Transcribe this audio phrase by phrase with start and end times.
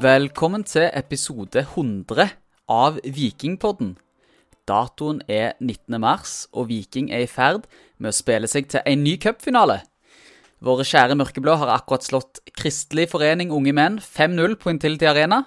[0.00, 2.30] Velkommen til episode 100
[2.72, 3.90] av Vikingpodden.
[4.64, 5.98] Datoen er 19.
[6.00, 7.66] mars, og Viking er i ferd
[7.98, 9.80] med å spille seg til en ny cupfinale.
[10.64, 15.42] Våre kjære mørkeblå har akkurat slått Kristelig forening Unge Menn 5-0 på Intility Arena.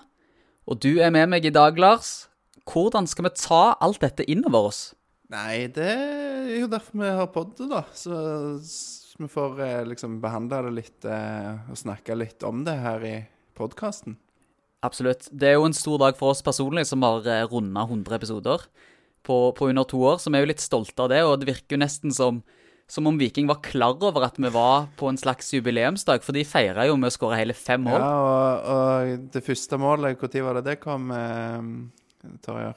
[0.69, 2.27] Og du er med meg i dag, Lars.
[2.69, 4.83] Hvordan skal vi ta alt dette innover oss?
[5.33, 7.87] Nei, det er jo derfor vi har poddet, da.
[7.97, 8.19] Så,
[9.17, 13.15] vi får eh, liksom behandle det litt eh, og snakke litt om det her i
[13.57, 14.19] podkasten.
[14.83, 15.29] Absolutt.
[15.31, 18.65] Det er jo en stor dag for oss personlig, som har eh, runda 100 episoder
[19.23, 20.19] på, på under to år.
[20.19, 22.41] Så vi er jo litt stolte av det, og det virker jo nesten som,
[22.91, 26.43] som om Viking var klar over at vi var på en slags jubileumsdag, for de
[26.47, 27.99] feira jo med å skåre hele fem mål.
[28.03, 32.75] Ja, og, og det første målet, når var det det kom, eh, Torjer?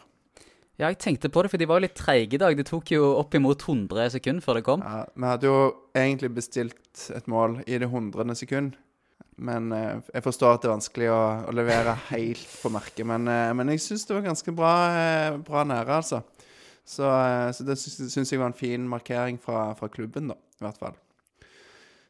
[0.77, 2.56] Ja, jeg tenkte på det, for de var jo litt treige i dag.
[2.59, 4.83] Det tok jo oppimot 100 sekunder før det kom.
[4.84, 5.61] Ja, vi hadde jo
[5.97, 8.77] egentlig bestilt et mål i det hundrede sekund.
[9.37, 11.20] Men eh, jeg forstår at det er vanskelig å,
[11.51, 13.05] å levere helt på merket.
[13.09, 16.23] Men, eh, men jeg syns det var ganske bra, eh, bra nære, altså.
[16.87, 20.39] Så, eh, så det syns jeg var en fin markering fra, fra klubben, da.
[20.57, 20.97] I hvert fall.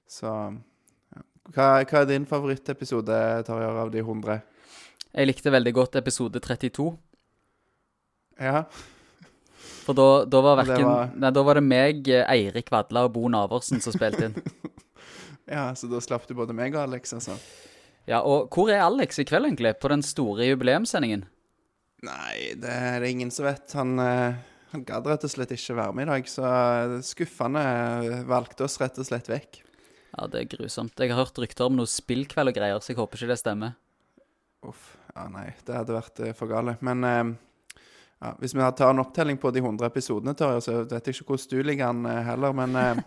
[0.07, 1.25] Så ja.
[1.51, 4.39] hva, hva er din favorittepisode, Tarjei, av de 100?
[5.17, 6.93] Jeg likte veldig godt episode 32.
[8.39, 8.67] Ja.
[9.87, 13.27] For da, da, var verken var- nei, da var det meg, Eirik Vadla og Bo
[13.33, 14.39] Naversen som spilte inn.
[15.51, 17.39] ja, så da slapp du både meg og Alex, altså.
[18.07, 19.75] Ja, og hvor er Alex i kveld, egentlig?
[19.83, 21.25] På den store jubileumssendingen?
[22.07, 23.73] Nei, det er det ingen som vet.
[23.79, 24.37] Han, eh,
[24.73, 26.51] han gadd rett og slett ikke være med i dag, så
[27.07, 27.65] skuffende
[28.29, 29.63] valgte oss rett og slett vekk.
[30.17, 30.95] Ja, det er grusomt.
[30.97, 33.75] Jeg har hørt rykter om noe spillkveld og greier, så jeg håper ikke det stemmer.
[34.67, 34.95] Uff.
[35.17, 36.77] Ja, nei, det hadde vært eh, for gale.
[36.85, 37.81] Men eh,
[38.21, 41.33] ja, hvis vi tar en opptelling på de 100 episodene, Tørje, så vet jeg ikke
[41.33, 43.01] hvordan du ligger an heller, men eh,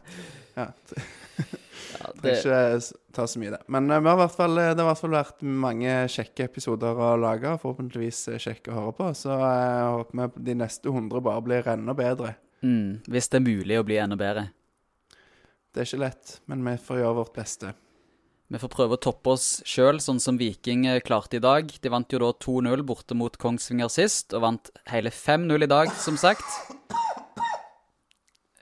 [1.99, 3.59] ja, Ja, trenger det, ikke ta så mye det.
[3.67, 7.09] Men uh, har fall, eh, det har i hvert fall vært mange kjekke episoder å
[7.19, 9.09] lage, forhåpentligvis eh, kjekke å høre på.
[9.17, 12.35] Så jeg håper vi de neste 100 bare blir enda bedre.
[12.61, 14.49] mm, hvis det er mulig å bli enda bedre.
[15.69, 17.75] Det er ikke lett, men vi får gjøre vårt beste.
[18.49, 21.69] Vi får prøve å toppe oss sjøl, sånn som Viking klarte i dag.
[21.69, 25.93] De vant jo da 2-0 borte mot Kongsvinger sist, og vant hele 5-0 i dag,
[26.01, 26.47] som sagt.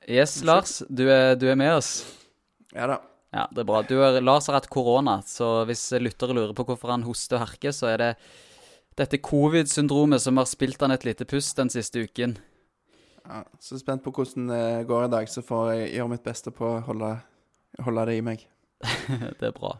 [0.08, 2.17] Yes, Lars, du er, du er med oss.
[2.78, 2.98] Ja da.
[3.36, 3.82] Ja, det er bra.
[3.84, 7.74] Du Lars har hatt korona, så hvis lyttere lurer på hvorfor han hoster og harker,
[7.76, 8.12] så er det
[8.98, 12.38] dette covid-syndromet som har spilt han et lite pust den siste uken.
[13.28, 16.54] Ja, så spent på hvordan det går i dag, så får jeg gjøre mitt beste
[16.56, 17.12] på å holde,
[17.84, 18.48] holde det i meg.
[19.42, 19.74] Det er bra.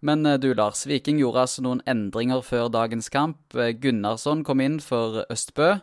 [0.00, 0.86] Men eh, du, Lars.
[0.88, 3.38] Viking gjorde altså noen endringer før dagens kamp.
[3.54, 5.74] Eh, Gunnarsson kom inn for Østbø.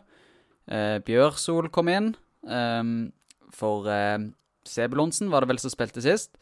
[0.66, 2.14] Eh, Bjørsol kom inn
[2.46, 2.82] Eh,
[3.52, 4.18] for eh,
[4.66, 6.36] Sebulonsen, var det vel som spilte sist.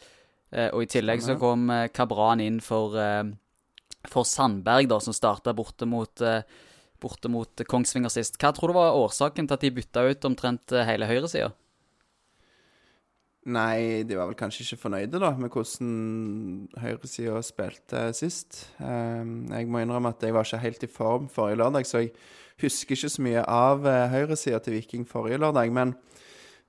[0.55, 3.25] Eh, og i tillegg så kom eh, Kabran inn for, eh,
[4.11, 6.45] for Sandberg, da, som starta borte mot eh,
[7.05, 8.39] Borte mot Kongsvinger sist.
[8.41, 11.51] Hva tror du var årsaken til at de bytta ut omtrent eh, hele høyresida?
[13.45, 15.91] Nei, de var vel kanskje ikke fornøyde da med hvordan
[16.81, 18.63] høyresida spilte sist.
[18.81, 22.15] Ehm, jeg må innrømme at jeg var ikke helt i form forrige lørdag, så jeg
[22.63, 25.75] husker ikke så mye av høyresida til Viking forrige lørdag.
[25.77, 25.93] Men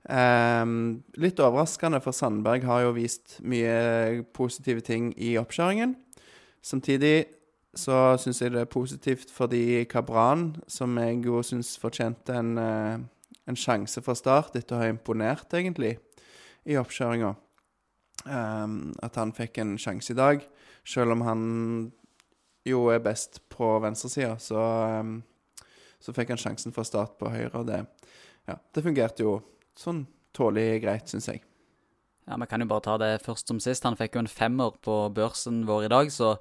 [0.08, 5.96] ehm, litt overraskende, for Sandberg har jo vist mye positive ting i oppkjøringen.
[6.62, 7.26] Samtidig
[7.76, 12.98] så syns jeg det er positivt fordi Kabran, som jeg jo syns fortjente en, eh,
[13.46, 15.98] en sjanse fra start etter å ha imponert, egentlig,
[16.66, 17.36] i oppkjøringa.
[18.26, 20.40] um, at han fikk en sjanse i dag,
[20.84, 21.92] selv om han
[22.66, 24.62] jo er best på venstresida, så,
[25.00, 25.22] um,
[26.02, 27.84] så fikk han sjansen fra start på høyre, og det,
[28.48, 29.36] ja, det fungerte jo
[29.78, 30.06] sånn
[30.36, 31.42] tålelig greit, syns jeg.
[32.26, 33.84] Ja, Vi kan jo bare ta det først som sist.
[33.84, 36.36] Han fikk jo en femmer på børsen vår i dag, så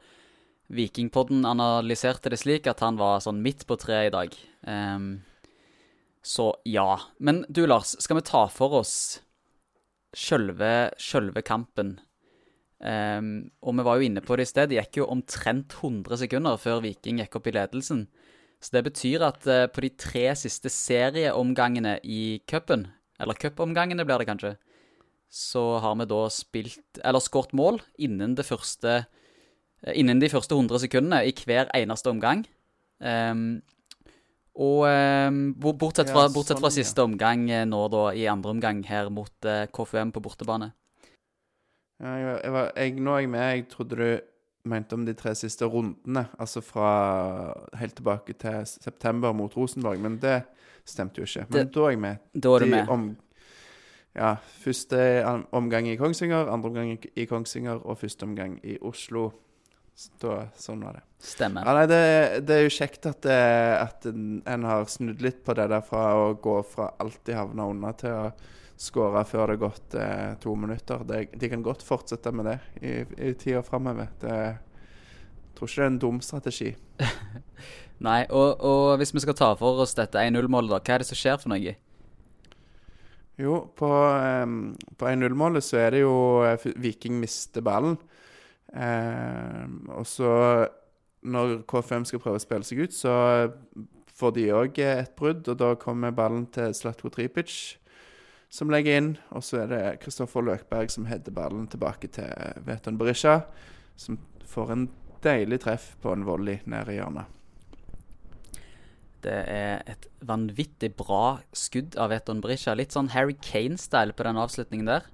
[0.74, 4.34] Vikingpodden analyserte det slik at han var sånn midt på treet i dag.
[4.66, 5.22] Um,
[6.26, 6.98] så ja.
[7.20, 8.96] Men du, Lars, skal vi ta for oss
[10.18, 12.00] sjølve, sjølve kampen?
[12.82, 14.74] Um, og vi var jo inne på det i sted.
[14.74, 18.08] Det gikk jo omtrent 100 sekunder før Viking gikk opp i ledelsen.
[18.58, 22.88] Så det betyr at uh, på de tre siste serieomgangene i cupen,
[23.20, 24.56] eller cupomgangene blir det kanskje,
[25.32, 29.12] så har vi da spilt, eller skåret mål innen det første eh,
[30.00, 32.40] Innen de første 100 sekundene i hver eneste omgang.
[32.98, 33.60] Um,
[34.56, 38.80] og um, bortsett fra, bortsett sånn, fra siste omgang eh, nå, da, i andre omgang
[38.88, 40.72] her mot eh, KFUM på bortebane.
[42.00, 43.46] Ja, jeg, jeg var, jeg, nå er jeg med.
[43.52, 44.08] Jeg trodde du
[44.66, 46.28] mente om de tre siste rundene.
[46.40, 50.00] Altså fra helt tilbake til september mot Rosenborg.
[50.02, 50.44] Men det
[50.86, 51.46] stemte jo ikke.
[51.50, 52.18] Men Det- da er jeg med.
[52.40, 52.90] Da er du med.
[52.90, 53.18] Om,
[54.16, 55.00] ja, første
[55.52, 59.32] omgang i Kongsvinger, andre omgang i- Kongsvinger og første omgang i Oslo.
[60.20, 61.02] Da, sånn var det.
[61.24, 61.64] Stemmer.
[61.64, 63.32] Ja, nei, det, det er jo kjekt at, det,
[63.80, 67.70] at en en har snudd litt på det der fra å gå fra alltid havna
[67.70, 68.34] under til å
[68.78, 71.04] skåre før det har gått eh, to minutter.
[71.08, 72.94] Det, de kan godt fortsette med det i,
[73.30, 74.12] i tida framover.
[74.22, 74.58] Jeg
[75.56, 76.74] tror ikke det er en dum strategi.
[78.06, 81.10] Nei, og, og hvis vi skal ta for oss dette 1-0-målet, da, hva er det
[81.10, 81.76] som skjer for noe?
[83.40, 84.46] Jo, på, eh,
[84.96, 86.16] på 1-0-målet så er det jo
[86.48, 87.98] eh, Viking mister ballen.
[88.76, 89.64] Eh,
[89.96, 90.30] og så,
[91.24, 93.16] når K5 skal prøve å spille seg ut, så
[94.16, 97.76] får de òg et brudd, og da kommer ballen til Slatko Tripic,
[98.50, 99.14] som legger inn.
[99.36, 102.30] Og så er det Kristoffer Løkberg som header ballen tilbake til
[102.68, 103.42] Veton Berisha,
[104.00, 104.86] som får en
[105.26, 107.32] deilig treff på en volley nede i hjørnet.
[109.26, 112.76] Det er et vanvittig bra skudd av Veton Berisha.
[112.78, 115.08] Litt sånn Harry Kane-style på den avslutningen der.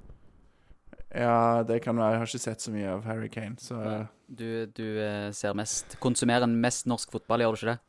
[1.16, 2.16] Ja, det kan være.
[2.16, 5.98] Jeg har ikke sett så mye av Harry Kane, så Du, du eh, ser mest
[6.00, 7.80] Konsumerer mest norsk fotball, gjør du ikke det?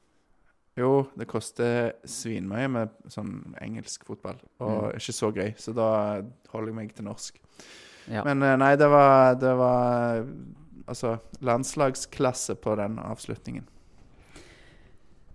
[0.77, 4.97] Jo, det koster svinmye med sånn engelsk fotball, og Mm.
[4.97, 7.39] ikke så gøy, så da holder jeg meg til norsk.
[8.09, 8.23] Ja.
[8.25, 10.25] Men eh, nei, det var, det var
[10.89, 13.67] altså landslagsklasse på den avslutningen.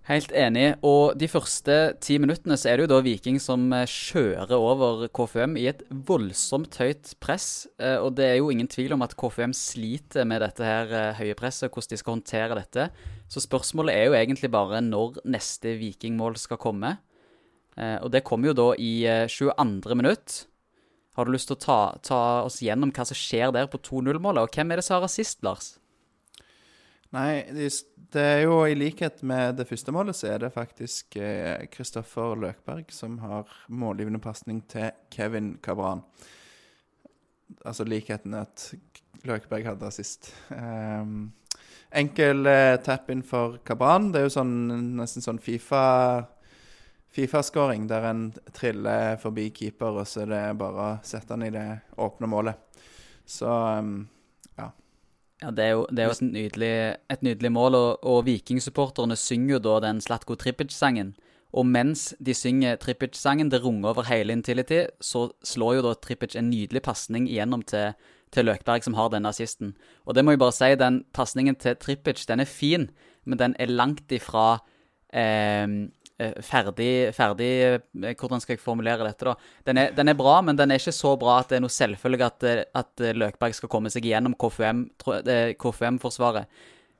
[0.07, 0.77] Helt enig.
[0.87, 5.01] Og de første ti minuttene så er det jo da Viking som eh, kjører over
[5.11, 7.67] KFUM i et voldsomt høyt press.
[7.75, 11.19] Eh, Og det er jo ingen tvil om at KFUM sliter med dette her eh,
[11.19, 12.85] høye presset, hvordan de skal håndtere dette.
[13.27, 16.97] Så spørsmålet er jo egentlig bare når neste Vikingmål skal komme.
[17.77, 19.93] Og det kommer jo da i eh, 22.
[19.93, 20.47] minutt.
[21.13, 24.47] Har du lyst til å ta, ta oss gjennom hva som skjer der på 2-0-målet?
[24.47, 25.75] Og hvem er det som har rasist, Lars?
[27.15, 27.45] Nei,
[28.11, 32.35] det er jo i likhet med det første målet, så er det faktisk eh, Kristoffer
[32.35, 36.03] Løkberg som har målgivende pasning til Kevin Cabran.
[37.63, 38.73] Altså likheten at
[39.23, 40.33] Løkberg hadde assist.
[40.51, 41.31] Um,
[41.95, 44.11] enkel eh, tap-in for Cabran.
[44.11, 44.57] Det er jo sånn,
[44.99, 45.85] nesten sånn Fifa
[47.17, 51.53] Fifa-skåring, der en triller forbi keeper, og så er det bare å sette den i
[51.55, 51.65] det
[51.97, 52.83] åpne målet.
[53.25, 54.03] Så um,
[55.41, 56.73] Ja, Det er jo, det er jo et, nydelig,
[57.13, 61.13] et nydelig mål, og, og Viking-supporterne synger jo da den Slatko Tripic-sangen.
[61.53, 66.35] Og mens de synger Tripic-sangen, det runger over hele Intility, så slår jo da Tripic
[66.35, 67.93] en nydelig pasning igjennom til,
[68.33, 69.75] til Løkberg, som har denne assisten.
[70.05, 72.89] Og det må jeg bare si, den pasningen til Tripic, den er fin,
[73.25, 74.57] men den er langt ifra
[75.13, 75.69] eh,
[76.17, 79.35] ferdig, ferdig eh, Hvordan skal jeg formulere dette, da?
[79.69, 81.73] Den er, den er bra, men den er ikke så bra at det er noe
[81.73, 84.87] selvfølgelig at, eh, at eh, Løkberg skal komme seg gjennom KFUM
[85.19, 86.49] eh, KFUM-forsvaret.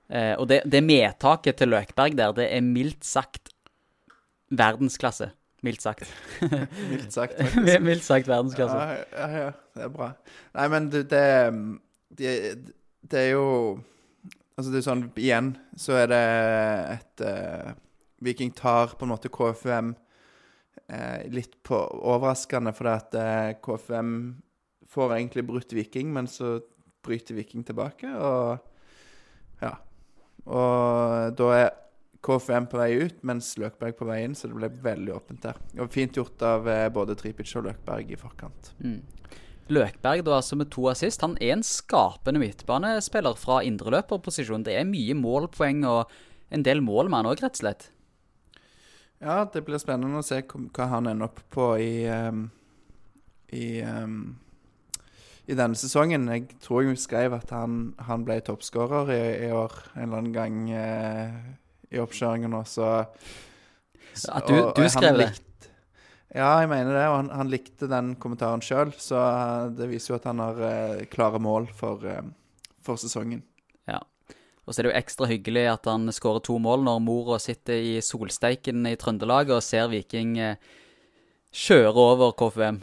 [0.07, 3.51] Eh, og det, det medtaket til Løkberg der, det er mildt sagt
[4.53, 5.31] verdensklasse.
[5.65, 6.05] Mildt sagt.
[6.91, 7.81] mildt sagt, faktisk.
[7.89, 8.77] mildt sagt verdensklasse.
[8.77, 10.11] Ja, ja, ja, det er bra.
[10.53, 12.29] Nei, men det, det,
[13.01, 13.47] det, er jo
[14.57, 16.21] Altså, det er sånn Igjen så er det
[16.93, 17.75] et eh,
[18.23, 19.93] Viking tar på en måte KFUM
[20.87, 24.13] eh, litt på overraskende, fordi at eh, KFUM
[24.87, 26.57] får egentlig brutt Viking, men så
[27.05, 28.57] bryter Viking tilbake, og
[29.61, 29.73] Ja.
[30.47, 31.69] Og da er
[32.23, 35.59] KFUM på vei ut, mens Løkberg på vei inn, så det ble veldig åpent der.
[35.81, 38.71] Og fint gjort av eh, både Tripic og Løkberg i forkant.
[38.79, 39.01] Mm.
[39.67, 44.63] Løkberg da, altså med to assist, han er en skapende midtbanespiller fra indreløperposisjon.
[44.63, 46.13] Det er mye målpoeng og
[46.55, 47.89] en del mål med han òg, rett og slett.
[49.23, 52.43] Ja, det blir spennende å se hva han ender opp på i um,
[53.55, 54.35] i, um,
[55.47, 56.27] i denne sesongen.
[56.29, 60.35] Jeg tror jeg skrev at han, han ble toppskårer i, i år en eller annen
[60.35, 61.37] gang uh,
[61.95, 62.91] i oppkjøringen nå, så,
[64.33, 65.31] At du- du skrev det?
[66.35, 70.11] Ja, jeg mener det, og han, han likte den kommentaren sjøl, så eh, det viser
[70.11, 72.19] jo at han har eh, klare mål for, eh,
[72.83, 73.39] for sesongen.
[74.67, 77.79] Og så er det jo ekstra hyggelig at han skårer to mål når mora sitter
[77.79, 80.57] i solsteiken i Trøndelag og ser Viking eh,
[81.55, 82.81] kjøre over KFUM.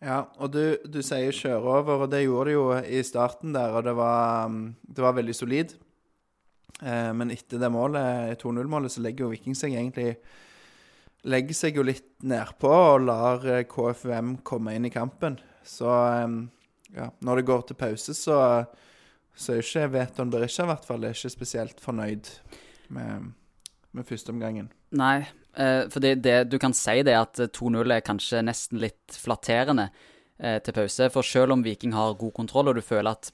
[0.00, 3.74] Ja, og du, du sier kjøre over, og det gjorde de jo i starten der,
[3.74, 5.74] og det var, um, det var veldig solid.
[6.80, 10.14] Eh, men etter det målet, 2-0-målet, så legger jo Viking seg egentlig
[11.28, 15.34] Legger seg jo litt nedpå og lar eh, KFUM komme inn i kampen.
[15.68, 15.90] Så
[16.94, 18.38] ja, når det går til pause, så,
[19.36, 22.28] så er jo ikke Veton Berisha i hvert fall er ikke spesielt fornøyd
[22.94, 23.30] med,
[23.96, 24.70] med førsteomgangen.
[24.98, 25.22] Nei,
[25.54, 29.88] eh, for det, du kan si det at 2-0 er kanskje nesten litt flatterende
[30.38, 31.10] eh, til pause.
[31.14, 33.30] For selv om Viking har god kontroll, og du føler at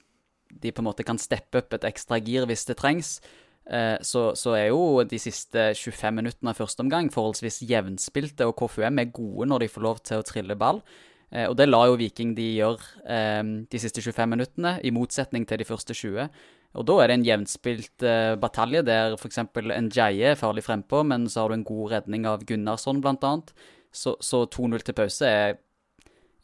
[0.47, 3.17] de på en måte kan steppe opp et ekstra gir hvis det trengs,
[3.65, 8.55] eh, så, så er jo de siste 25 minuttene av første omgang forholdsvis jevnspilte, og
[8.61, 10.83] KFUM er gode når de får lov til å trille ball.
[11.31, 15.47] Eh, og det la jo Viking de gjøre eh, de siste 25 minuttene, i motsetning
[15.47, 16.29] til de første 20.
[16.77, 19.39] Og da er det en jevnspilt uh, batalje der f.eks.
[19.55, 23.53] Njaye er farlig frempå, men så har du en god redning av Gunnarsson, annet.
[23.89, 25.55] Så, så 2-0 til pause er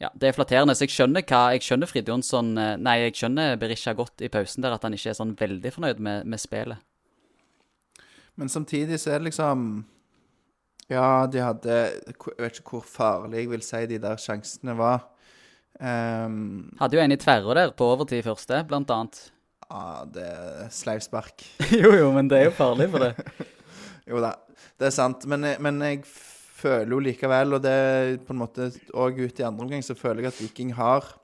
[0.02, 0.74] ja, det er flatterende.
[0.74, 2.10] Så jeg skjønner hva, jeg skjønner Frid
[2.82, 6.02] Nei, jeg skjønner Berisha godt i pausen der, at han ikke er sånn veldig fornøyd
[6.02, 6.82] med, med spillet.
[8.34, 9.84] Men samtidig så er det liksom
[10.92, 15.06] Ja, de hadde Jeg vet ikke hvor farlig jeg vil si de der sjansene var.
[15.80, 19.24] Um, hadde jo en i tverra der på overtid første, blant annet.
[19.64, 21.42] Ja, det er sleivspark.
[21.82, 23.14] jo, jo, men det er jo farlig for det.
[24.10, 24.36] jo da,
[24.78, 25.26] det er sant.
[25.30, 29.46] Men, men jeg føler jo likevel, og det er på en måte òg ut i
[29.46, 31.14] andre omgang, så føler jeg at Viking har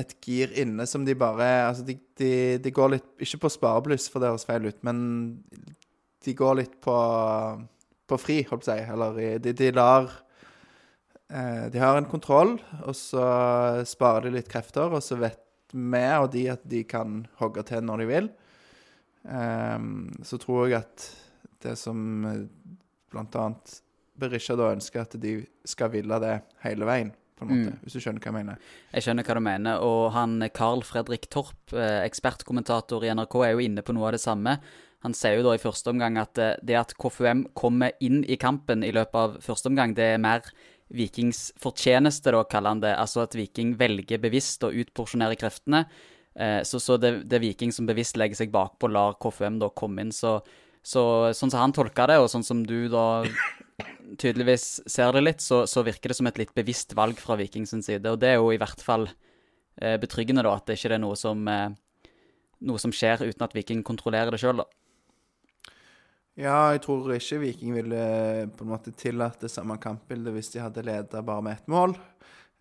[0.00, 2.32] et gir inne som de bare Altså, de, de,
[2.64, 5.02] de går litt Ikke på sparebluss, for det høres feil ut, men
[6.22, 6.94] de går litt på,
[8.08, 8.92] på fri, holdt på å si.
[8.94, 10.10] Eller de, de lar
[11.28, 13.26] eh, De har en kontroll, og så
[13.88, 15.40] sparer de litt krefter, og så vet
[15.72, 18.26] vi og de at de kan hogge til når de vil.
[19.22, 21.06] Um, så tror jeg at
[21.62, 21.96] det som
[23.12, 23.46] bl.a.
[24.18, 27.82] Berisha da ønsker at de skal ville det hele veien på en måte, mm.
[27.82, 28.70] hvis du skjønner hva jeg mener.
[28.92, 29.84] Jeg skjønner hva du mener.
[29.86, 34.16] Og han Carl Fredrik Torp, eh, ekspertkommentator i NRK, er jo inne på noe av
[34.16, 34.58] det samme.
[35.02, 38.38] Han sier jo da i første omgang at eh, det at KFUM kommer inn i
[38.40, 40.46] kampen i løpet av første omgang, det er mer
[40.92, 42.92] Vikings fortjeneste, da, kaller han det.
[43.00, 45.86] Altså at Viking velger bevisst å utporsjonere kreftene.
[46.34, 49.72] Eh, så, så det, det, er Viking som bevisst legger seg bakpå lar KFUM da
[49.74, 50.12] komme inn.
[50.14, 50.38] Så,
[50.84, 51.02] så,
[51.34, 53.24] sånn som han tolker det, og sånn som du da
[54.20, 57.66] tydeligvis ser det litt, så, så, virker det som et litt bevisst valg fra Viking
[57.68, 58.06] sin side.
[58.12, 61.18] Og det er jo i hvert fall eh, betryggende, da, at det ikke er noe
[61.18, 64.68] som, noe som skjer uten at Viking kontrollerer det sjøl, da.
[66.40, 70.48] Ja, jeg tror ikke Viking ville eh, på en måte tillatt det samme kampbildet hvis
[70.54, 71.92] de hadde leda bare med ett mål.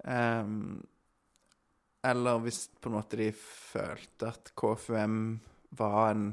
[0.03, 0.81] Um,
[2.03, 5.39] eller hvis på en måte de følte at KFUM
[5.77, 6.25] var en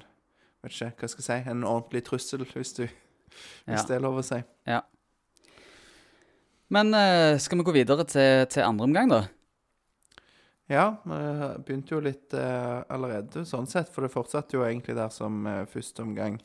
[0.64, 3.87] vet ikke, hva skal jeg si, en ordentlig trussel, hvis, du, hvis ja.
[3.87, 4.40] det er lov å si.
[4.66, 4.83] Ja.
[6.75, 9.23] Men uh, skal vi gå videre til, til, andre omgang, da?
[10.68, 11.23] Ja, vi
[11.64, 13.88] begynte jo litt uh, allerede, sånn sett.
[13.95, 16.42] For det fortsatte jo egentlig der som uh, første omgang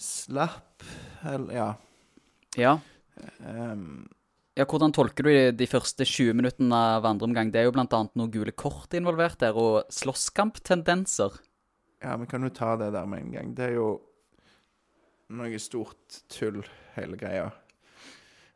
[0.00, 0.86] slapp.
[1.26, 1.68] Eller, ja.
[2.58, 2.78] Ja.
[3.44, 4.08] Um,
[4.58, 7.52] ja, Hvordan tolker du de første 20 minuttene av andre omgang?
[7.52, 7.86] Det er jo bl.a.
[7.86, 11.38] noen gule kort involvert der, og slåsskamptendenser.
[12.00, 13.54] Ja, vi kan jo ta det der med en gang.
[13.56, 13.90] Det er jo
[15.36, 16.62] noe stort tull,
[16.96, 17.50] hele greia.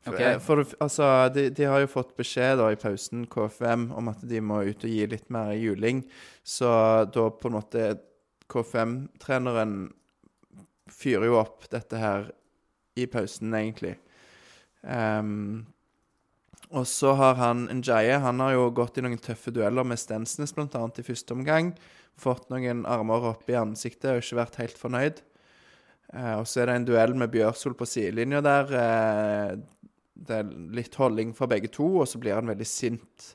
[0.04, 0.36] Okay.
[0.44, 4.40] For, altså, de, de, har jo fått beskjed da i pausen, KFM, om at de
[4.44, 6.02] må ut og gi litt mer juling.
[6.44, 6.68] Så
[7.14, 7.86] da på en måte
[8.52, 9.86] KFM-treneren
[10.90, 12.30] fyrer jo opp dette her
[13.00, 13.96] i pausen, egentlig.
[14.82, 15.64] Um,
[16.74, 20.52] og så har han Njaye Han har jo gått i noen tøffe dueller med Stensnes,
[20.56, 20.66] bl.a.
[20.68, 21.72] i første omgang.
[22.20, 25.22] Fått noen armer opp i ansiktet og ikke vært helt fornøyd.
[26.14, 28.74] Uh, og så er det en duell med Bjørsol på sidelinja der.
[28.74, 33.34] Uh, det er litt holding for begge to, og så blir han veldig sint.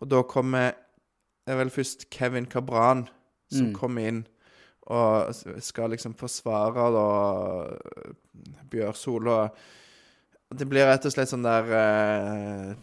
[0.00, 0.72] Og da kommer
[1.44, 3.02] Det er vel først Kevin Cabran
[3.52, 3.74] som mm.
[3.76, 4.22] kommer inn
[4.92, 7.08] og skal liksom forsvare da
[8.68, 9.62] Bjørsol og
[10.54, 12.74] Det blir rett og slett sånn der eh,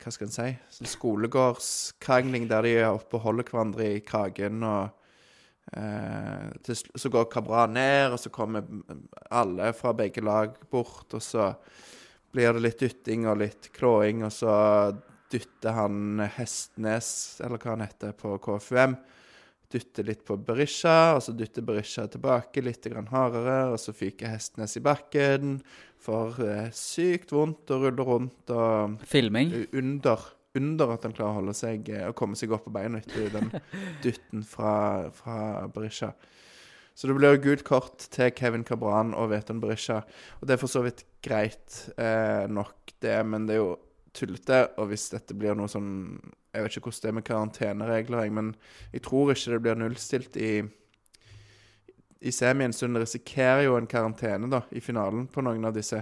[0.00, 0.48] Hva skal en si?
[0.78, 4.96] Sånn skolegårdskrangling der de er oppe og holder hverandre i kragen og
[5.72, 8.66] Eh, til, så går Cabra ned, og så kommer
[9.34, 11.08] alle fra begge lag bort.
[11.14, 11.50] Og så
[12.34, 14.54] blir det litt dytting og litt klåing, og så
[15.32, 18.96] dytter han Hestnes, eller hva han heter, på KFUM.
[19.72, 23.58] Dytter litt på Berisha, og så dytte Berisha tilbake litt hardere.
[23.72, 25.58] Og så fyker Hestnes i bakken.
[26.06, 29.54] Får eh, sykt vondt og ruller rundt og Filming?
[29.74, 33.02] Under under at han klarer å holde seg og eh, komme seg opp på beina
[33.02, 33.50] etter den
[34.04, 36.12] dytten fra, fra Berisha.
[36.96, 40.00] Så det blir jo gult kort til Kevin Cabran og Veton Berisha.
[40.40, 43.74] Og det er for så vidt greit eh, nok, det, men det er jo
[44.16, 44.62] tullete.
[44.80, 45.92] Og hvis dette blir noe sånn
[46.56, 48.54] Jeg vet ikke hvordan det er med karanteneregler, men
[48.94, 50.50] jeg tror ikke det blir nullstilt i
[52.26, 56.00] i semien, så en risikerer jo en karantene da, i finalen på noen av disse.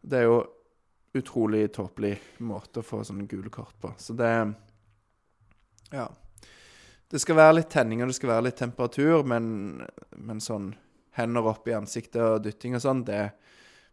[0.00, 0.36] Det er jo
[1.16, 2.12] utrolig tåpelig
[2.44, 3.94] måte å få sånne gule kort på.
[3.98, 4.54] Så det
[5.90, 6.10] Ja.
[7.08, 10.72] Det skal være litt tenning og det skal være litt temperatur, men, men sånn
[11.14, 13.30] hender opp i ansiktet og dytting og sånn, det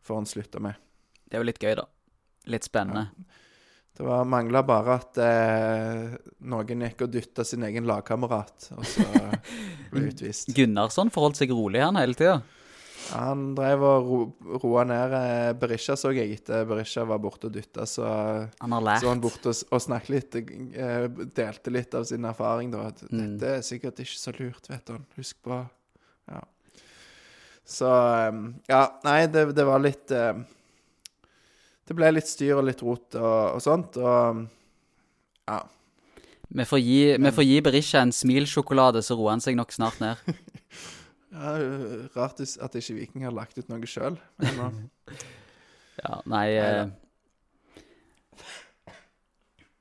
[0.01, 0.79] får han slutte med.
[1.23, 1.85] Det er jo litt gøy, da.
[2.49, 3.05] Litt spennende.
[3.13, 3.42] Ja.
[3.93, 6.15] Det var mangla bare at eh,
[6.49, 9.05] noen gikk og dytta sin egen lagkamerat, og så
[9.93, 10.49] ble utvist.
[10.57, 12.39] Gunnarsson forholdt seg rolig, han, hele tida.
[13.11, 14.17] Han drev og ro,
[14.63, 17.85] roa ned eh, Berisha, så jeg, etter Berisha var borte og dytta.
[17.89, 18.07] Så,
[18.63, 19.03] Han har lært.
[19.03, 20.37] så han borte og, og snakket litt,
[20.79, 22.71] eh, delte litt av sin erfaring.
[22.73, 22.87] da.
[23.11, 23.35] Mm.
[23.37, 24.97] Dette er sikkert ikke så lurt, vet du.
[25.19, 25.61] Husk på
[26.31, 26.41] Ja.
[27.67, 30.33] Så eh, Ja, nei, det, det var litt eh,
[31.83, 34.43] Det ble litt styr og litt rot og, og sånt, og
[35.49, 35.59] ja.
[36.53, 39.99] Vi får gi, vi får gi Berisha en smilsjokolade, så roer han seg nok snart
[40.03, 40.15] ned.
[41.33, 41.53] ja
[42.13, 44.15] rart at ikke Viking har lagt ut noe sjøl.
[44.43, 46.67] Ja, nei Ja.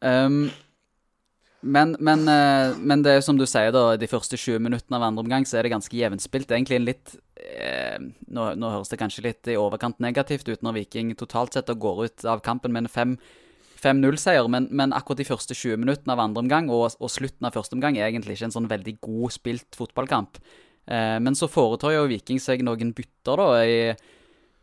[0.03, 0.51] eh, um,
[1.63, 5.07] men, men, eh, men det er som du sier, da, de første 20 minuttene av
[5.09, 6.51] andre omgang så er det ganske jevnspilt.
[6.51, 10.81] Egentlig en litt eh, nå, nå høres det kanskje litt i overkant negativt ut når
[10.81, 13.17] Viking totalt sett går ut av kampen med en
[13.83, 17.55] 5-0-seier, men, men akkurat de første 20 minuttene av andre omgang og, og slutten av
[17.57, 20.43] første omgang er egentlig ikke en sånn veldig god spilt fotballkamp.
[20.87, 23.63] Eh, men så foretar jo Viking seg noen bytter, da.
[23.63, 23.79] i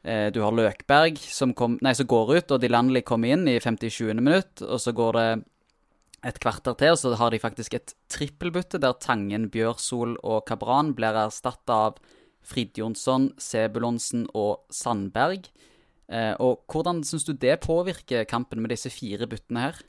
[0.04, 3.60] Eh, Du har Løkberg som, kom, nei, som går ut, og Dilanli kommer inn i
[3.60, 4.14] 57.
[4.20, 4.64] minutt.
[4.64, 5.30] Og så går det
[6.26, 10.94] et kvarter til, og så har de faktisk et trippelbytte der Tangen, Bjørsol og Kabran
[10.98, 12.00] blir erstatta av
[12.46, 15.48] Frid Jonsson, Sebulonsen og Sandberg.
[16.10, 19.82] Eh, og hvordan syns du det påvirker kampen med disse fire byttene her?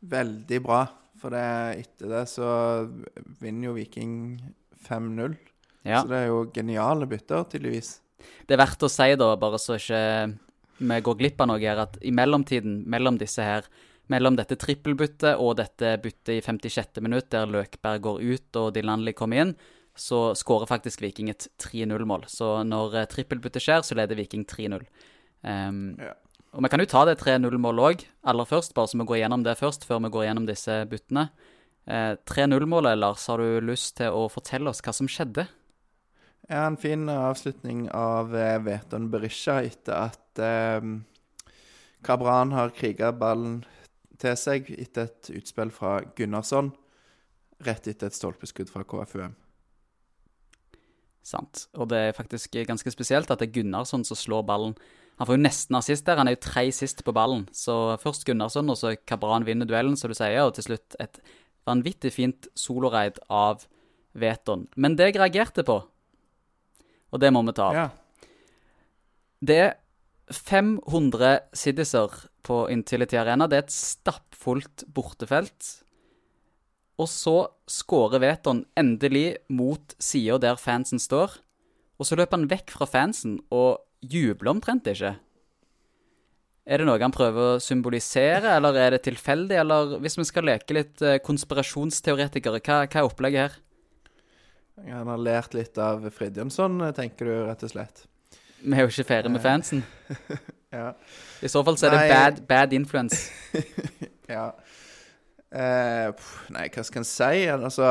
[0.00, 0.84] Veldig bra.
[1.20, 1.46] For det,
[1.82, 2.50] etter det så
[3.42, 4.14] vinner jo Viking
[4.86, 5.36] 5-0.
[5.84, 6.00] Ja.
[6.00, 7.98] Så det er jo geniale bytter, tydeligvis.
[8.48, 10.00] Det er verdt å si, da, bare så ikke
[10.80, 13.68] vi går glipp av noe her, at i mellomtiden, mellom disse her,
[14.10, 17.00] mellom dette trippelbyttet og dette byttet i 56.
[17.04, 19.52] minutt, der Løkberg går ut og Dilanli kommer inn,
[19.96, 22.26] så skårer faktisk Viking et 3-0-mål.
[22.30, 24.84] Så når eh, trippelbyttet skjer, så leder Viking 3-0.
[25.42, 26.16] Um, Ja.
[26.50, 29.44] Og vi kan jo ta det 3-0-målet òg, aller først, bare så vi går gjennom
[29.46, 31.28] det først, før vi går gjennom disse byttene.
[31.86, 35.46] Eh, 3-0-målet, Lars, har du lyst til å fortelle oss hva som skjedde?
[36.50, 40.90] Ja, en fin avslutning av eh, Veton Berisha etter at eh,
[42.02, 43.60] Kabran har kriga ballen
[44.20, 46.72] til seg etter et utspill fra Gunnarsson.
[47.66, 49.34] Rett etter et stolpeskudd fra KFUM.
[51.26, 51.66] Sant.
[51.76, 54.74] Og det er faktisk ganske spesielt at det er Gunnarsson som slår ballen.
[55.20, 57.44] Han får jo nesten assist der, han er jo tre sist på ballen.
[57.52, 61.20] Så først Gunnarsson, og så Kabran vinner duellen, som du sier, og til slutt et
[61.68, 63.66] vanvittig fint soloreid av
[64.16, 64.64] Veton.
[64.80, 65.76] Men det jeg reagerte på,
[67.10, 67.88] og det må vi ta opp Ja.
[69.40, 69.70] Det er
[70.30, 73.48] 500 siddiser på Intility Arena.
[73.48, 75.70] Det er et stappfullt bortefelt.
[77.00, 77.36] Og så
[77.70, 81.38] skårer Veton endelig mot sida der fansen står.
[82.00, 85.14] Og så løper han vekk fra fansen og jubler omtrent ikke.
[86.70, 89.56] Er det noe han prøver å symbolisere, eller er det tilfeldig?
[89.62, 93.58] Eller hvis vi skal leke litt eh, konspirasjonsteoretikere, hva, hva er opplegget her?
[94.86, 98.04] Han har lært litt av Fridjonsson, tenker du rett og slett.
[98.62, 99.84] Vi er jo ikke ferdig med fansen.
[100.70, 100.92] Ja.
[101.42, 102.10] I så fall så er det Nei.
[102.12, 103.32] bad, bad influence.
[104.30, 104.52] ja.
[105.50, 107.40] Eh, pff, nei, hva skal en si?
[107.50, 107.88] Altså,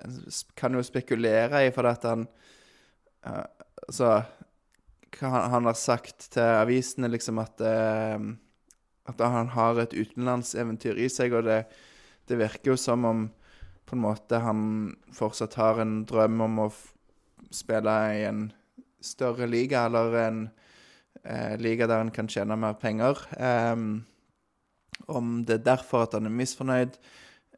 [0.00, 0.14] en
[0.56, 2.24] kan jo spekulere i for at han
[3.26, 3.44] uh,
[3.84, 4.14] Altså
[5.16, 8.16] hva han, han har sagt til avisene, liksom at uh,
[9.12, 11.66] At han har et utenlandseventyr i seg, og det,
[12.28, 13.26] det virker jo som om
[13.86, 14.60] på en måte han
[15.14, 16.70] fortsatt har en drøm om å
[17.54, 18.48] spille i en
[19.02, 20.42] større liga, eller en
[21.22, 23.20] eh, liga der han kan tjene mer penger.
[25.06, 26.96] Om det er derfor at han er misfornøyd,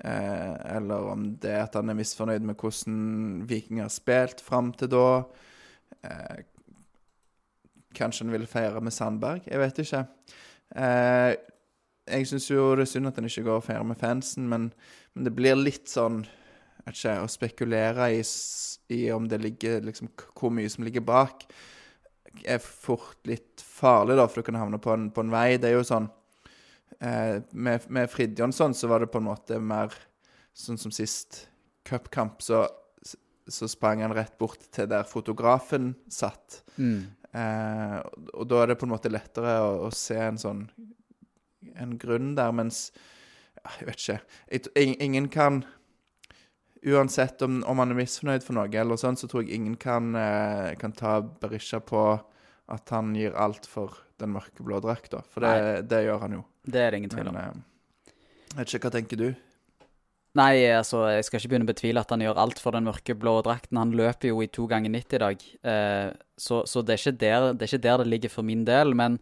[0.05, 4.73] eh, eller om det er at han er misfornøyd med hvordan Viking har spilt fram
[4.73, 5.23] til da.
[6.05, 6.41] Eh,
[7.95, 9.47] kanskje han vil feire med Sandberg?
[9.47, 10.05] Jeg vet ikke.
[10.77, 11.35] Eh,
[12.09, 14.71] jeg syns jo det er synd at han ikke går og feirer med fansen, men,
[15.15, 16.23] men det blir litt sånn
[16.87, 18.23] ikke, Å spekulere i,
[18.95, 21.45] i om det ligger liksom, Hvor mye som ligger bak,
[22.45, 25.57] er fort litt farlig, da, for du kan havne på en, på en vei.
[25.59, 26.09] Det er jo sånn
[27.01, 29.95] eh, Med, med Fridjonsson så var det på en måte mer
[30.59, 31.47] sånn som sist
[31.89, 32.65] cupkamp, så,
[33.49, 36.63] så sprang han rett bort til der fotografen satt.
[36.77, 37.07] Mm.
[37.33, 40.69] Eh, og- og da er det på en måte lettere å, å se en sånn
[41.79, 42.91] En grunn der, mens
[43.79, 44.95] Jeg vet ikke.
[45.05, 45.65] Ingen kan
[46.87, 50.13] Uansett om, om han er misfornøyd for noe, eller sånn, så tror jeg ingen kan,
[50.15, 52.03] eh, kan ta Berisha på
[52.69, 55.25] at han gir alt for den mørkeblå drakta.
[55.33, 56.45] For det, det gjør han jo.
[56.69, 57.39] Det er det ingen tvil om.
[57.39, 58.15] Men eh,
[58.53, 59.29] jeg vet ikke, hva tenker du?
[60.39, 63.35] Nei, altså, jeg skal ikke begynne å betvile at han gjør alt for den mørkeblå
[63.47, 63.81] drakten.
[63.81, 67.51] Han løper jo i to ganger 90 i dag, eh, så, så det, er der,
[67.55, 68.95] det er ikke der det ligger for min del.
[68.99, 69.19] Men,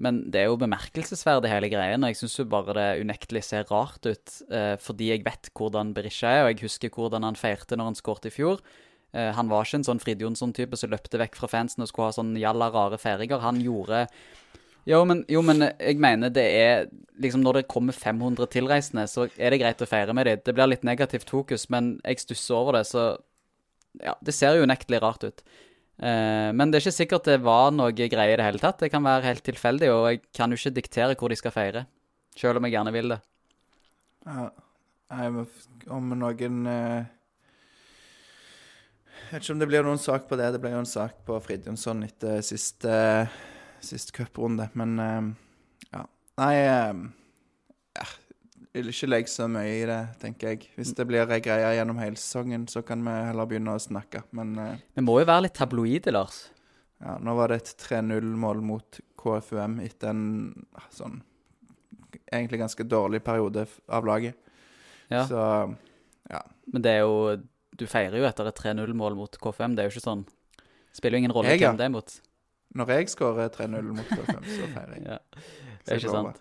[0.00, 2.04] men det er jo bemerkelsesverdig, hele greien.
[2.04, 5.92] Og jeg syns jo bare det unektelig ser rart ut, eh, fordi jeg vet hvordan
[5.96, 8.62] Berisha er, og jeg husker hvordan han feirte når han skåret i fjor.
[9.12, 12.08] Eh, han var ikke en sånn Frid Jonsson-type som løpte vekk fra fansen og skulle
[12.08, 13.44] ha sånn jalla rare feiringer.
[13.44, 14.06] Han gjorde
[14.88, 16.86] jo men, jo, men jeg mener det er
[17.20, 20.40] liksom Når det kommer 500 tilreisende, så er det greit å feire med dem.
[20.40, 23.18] Det blir litt negativt fokus, men jeg stusser over det, så
[24.00, 25.42] Ja, det ser jo unektelig rart ut.
[26.00, 28.80] Eh, men det er ikke sikkert det var noe greie i det hele tatt.
[28.80, 31.84] Det kan være helt tilfeldig, og jeg kan jo ikke diktere hvor de skal feire.
[32.38, 33.20] Selv om jeg gjerne vil det.
[34.24, 34.48] Ja.
[35.90, 37.08] Om noen eh,
[39.20, 40.52] Jeg vet ikke om det blir noen sak på det.
[40.54, 42.94] Det ble jo en sak på Fridtjonsson etter siste,
[43.84, 45.30] siste cuprunde, men eh,
[45.90, 46.04] ja.
[46.40, 48.06] Nei ja.
[48.74, 50.68] Vil ikke legge så mye i det, tenker jeg.
[50.78, 54.22] Hvis det blir ei greie gjennom hele sesongen, så kan vi heller begynne å snakke.
[54.38, 56.44] Men eh, Vi må jo være litt tabloide, Lars.
[57.02, 60.22] ja, nå var det et 3-0-mål mot KFUM etter en
[60.94, 61.18] sånn
[62.30, 64.34] egentlig ganske dårlig periode f- av laget.
[65.10, 65.24] Ja.
[65.26, 65.74] Så
[66.72, 67.36] Men det er jo
[67.76, 70.22] Du feirer jo etter et 3-0-mål mot KFUM, Det er jo ikke sånn
[70.94, 71.70] Spiller jo ingen rolle Jeg, ja.
[71.72, 72.20] hvem det er mot.
[72.78, 75.02] når jeg skårer 3-0 mot KFUM, så feirer jeg.
[75.10, 75.18] Ja.
[75.82, 76.40] Det er ikke sant.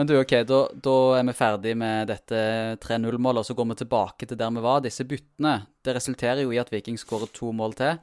[0.00, 2.38] Men du, ok, da, da er vi ferdig med dette
[2.80, 4.78] 3-0-målet, og så går vi tilbake til der vi var.
[4.80, 7.98] Disse byttene det resulterer jo i at Viking skårer to mål til.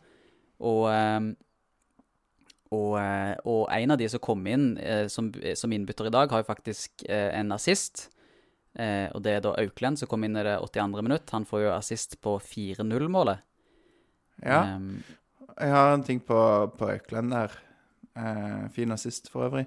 [0.61, 1.31] Og, ehm,
[2.69, 6.29] og, eh, og en av de som kom inn eh, som, som innbytter i dag,
[6.29, 8.11] har jo faktisk eh, en assist.
[8.77, 11.01] Eh, og det er da Auklend som kom inn i det 82.
[11.01, 11.33] minutt.
[11.33, 13.41] Han får jo assist på 4-0-målet.
[14.45, 14.99] Ja, Um,
[15.57, 16.37] jeg har en ting på,
[16.77, 17.57] på Auklend der.
[18.13, 19.65] Eh, fin assist for øvrig.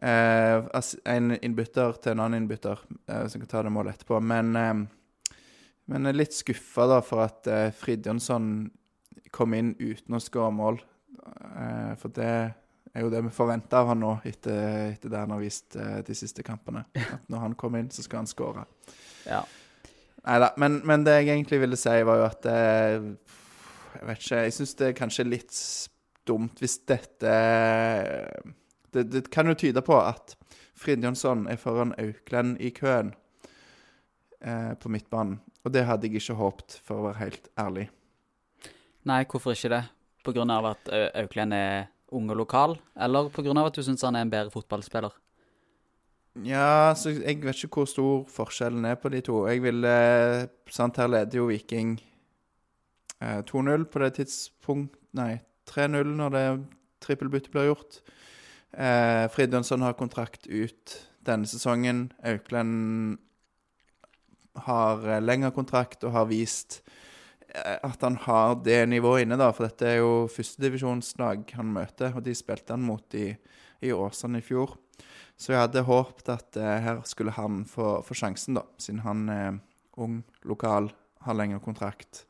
[0.00, 0.64] Eh,
[1.04, 4.20] en innbytter til en annen innbytter, eh, som kan ta det målet etterpå.
[4.20, 4.74] Men, eh,
[5.86, 8.70] men jeg er litt skuffa da for at eh, Fridjonsson
[9.34, 10.82] kom inn uten å skåre mål.
[11.98, 12.26] For det
[12.94, 16.14] er jo det vi forventer av han nå, etter, etter det han har vist de
[16.14, 16.84] siste kampene.
[17.16, 18.66] At når han kommer inn, så skal han skåre.
[19.26, 19.42] ja.
[20.24, 24.54] Neida, men, men det jeg egentlig ville si, var jo at Jeg vet ikke, jeg
[24.56, 25.58] syns det er kanskje litt
[26.24, 27.34] dumt hvis dette
[28.94, 30.36] det, det kan jo tyde på at
[30.78, 33.12] Fridtjonsson er foran Auklend i køen
[34.40, 35.40] eh, på midtbanen.
[35.64, 37.86] Og det hadde jeg ikke håpet, for å være helt ærlig.
[39.08, 39.82] Nei, hvorfor ikke det?
[40.24, 43.78] På grunn av at Au- Auklend er ung og lokal, eller på grunn av at
[43.78, 45.14] du syns han er en bedre fotballspiller?
[46.44, 49.44] Ja, så jeg vet ikke hvor stor forskjellen er på de to.
[49.46, 49.94] Jeg ville
[50.74, 51.94] Sant, her leder jo Viking
[53.22, 55.36] eh, 2-0 på det tidspunkt Nei,
[55.70, 56.46] 3-0 når det
[57.04, 58.00] trippelbyttet blir gjort.
[58.76, 62.08] Eh, Fridtjonsson har kontrakt ut denne sesongen.
[62.26, 63.18] Aukland
[64.66, 66.80] har eh, lengre kontrakt og har vist
[67.48, 69.52] eh, at han har det nivået inne, da.
[69.54, 73.30] For dette er jo førstedivisjonslag han møter, og de spilte han mot i,
[73.84, 74.76] i Åsane i fjor.
[75.36, 78.66] Så jeg hadde håpet at eh, her skulle han få, få sjansen, da.
[78.78, 79.58] Siden han er
[80.02, 80.90] ung, lokal,
[81.24, 82.24] har lengre kontrakt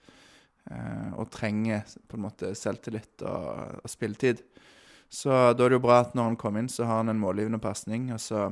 [0.71, 4.45] eh, og trenger på en måte selvtillit og, og spilletid.
[5.13, 7.21] Så da er det jo bra at når han kommer inn, så har han en
[7.23, 8.09] målgivende pasning.
[8.15, 8.49] Og så,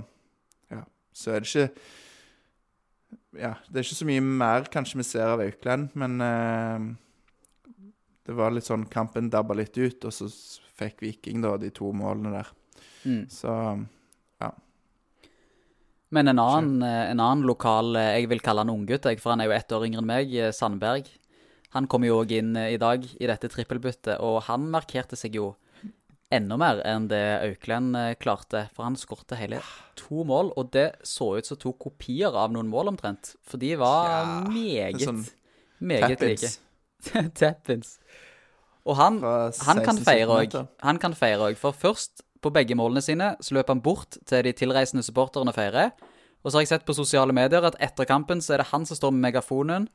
[0.73, 1.69] ja, så er det ikke
[3.33, 6.83] Ja, det er ikke så mye mer kanskje vi ser av Aukland, men eh,
[8.29, 10.29] det var litt sånn Kampen dabba litt ut, og så
[10.77, 12.53] fikk Viking da de to målene der.
[13.09, 13.25] Mm.
[13.33, 13.57] Så
[16.13, 19.49] Men en annen, en annen lokal eh, Jeg vil kalle han unggutt, for han er
[19.49, 21.09] jo ett år yngre enn meg, eh, Sandberg.
[21.73, 25.39] Han kom jo òg inn eh, i dag i dette trippelbyttet, og han markerte seg
[25.41, 25.55] jo
[26.33, 28.67] enda mer enn det Auklend eh, klarte.
[28.77, 29.61] For han skårte hele
[29.99, 33.35] to mål, og det så ut som to kopier av noen mål omtrent.
[33.47, 35.25] For de var Ja, meget, sånn
[35.83, 36.53] meget like.
[37.39, 37.99] Tappins.
[38.83, 40.57] Og han, han kan feire òg.
[40.83, 41.59] Han kan feire òg.
[41.61, 45.59] For først, på begge målene sine, så løp han bort til de tilreisende supporterne og
[45.59, 45.93] feirer.
[46.43, 48.87] Og så har jeg sett på sosiale medier at etter kampen så er det han
[48.89, 49.87] som står med megafonen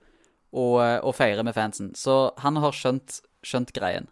[0.55, 1.91] og, eh, og feirer med fansen.
[1.99, 4.07] Så han har skjønt, skjønt greien.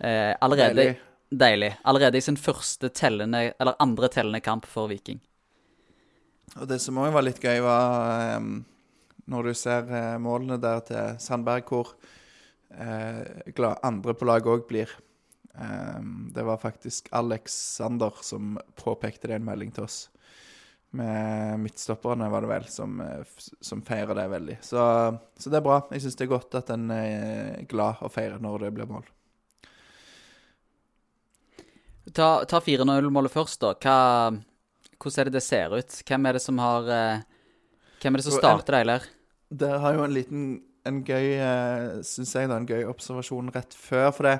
[0.00, 0.96] Eh, allerede Deilig.
[1.30, 1.74] Deilig.
[1.84, 5.20] Allerede i sin første tellende, eller andre tellende kamp for Viking.
[6.56, 8.62] Og det som òg var litt gøy, var um,
[9.28, 11.92] når du ser uh, målene der til Sandberg, hvor
[12.72, 14.94] uh, andre på laget òg blir.
[15.52, 20.06] Um, det var faktisk Alexander som påpekte det i en melding til oss.
[20.96, 22.96] Med midtstopperne, var det vel, som,
[23.60, 24.56] som feirer det veldig.
[24.64, 24.80] Så,
[25.36, 25.82] så det er bra.
[25.92, 29.04] Jeg syns det er godt at en er glad og feirer når det blir mål.
[32.14, 33.74] Ta, ta 4-0-målet først, da.
[33.82, 33.98] Hva,
[34.96, 36.00] hvordan er det det ser ut?
[36.08, 37.26] Hvem er det som har eh,
[38.02, 39.06] Hvem er det som starter det, eller?
[39.48, 40.48] Det har jo en liten
[40.88, 44.10] en gøy, eh, synes jeg da, en gøy observasjon rett før.
[44.16, 44.36] For det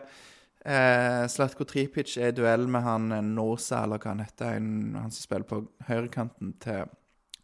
[0.64, 4.70] eh, Slatko Tripic er i duell med han Norsa, Nosa, eller hva han heter, en,
[4.98, 6.88] han som spiller på høyrekanten til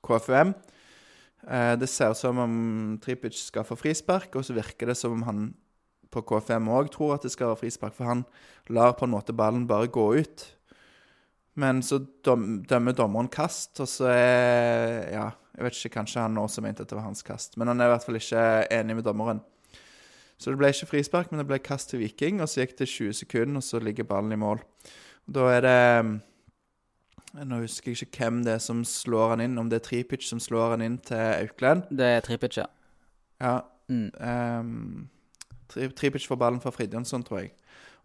[0.04, 0.54] KFUM.
[1.48, 2.56] Eh, det ser ut som om
[3.04, 5.44] Tripic skal få frispark, og så virker det som om han
[6.14, 8.24] på K5 òg tror at det skal være frispark, for han
[8.72, 10.46] lar på en måte ballen bare gå ut.
[11.60, 16.62] Men så dømmer dommeren kast, og så er Ja, jeg vet ikke, kanskje han også
[16.64, 19.06] mente at det var hans kast, men han er i hvert fall ikke enig med
[19.06, 19.42] dommeren.
[20.38, 22.90] Så det ble ikke frispark, men det ble kast til Viking, og så gikk det
[22.90, 24.62] 20 sekunder, og så ligger ballen i mål.
[25.30, 26.20] Da er det
[27.34, 30.26] Nå husker jeg ikke hvem det er som slår han inn, om det er Tripic
[30.28, 31.88] som slår han inn til Aukland.
[31.90, 32.68] Det er Tripic, ja.
[33.42, 33.56] Ja.
[33.90, 34.10] Mm.
[34.22, 35.08] Um,
[35.70, 37.54] Tripic får ballen fra Fridjonsson, tror jeg.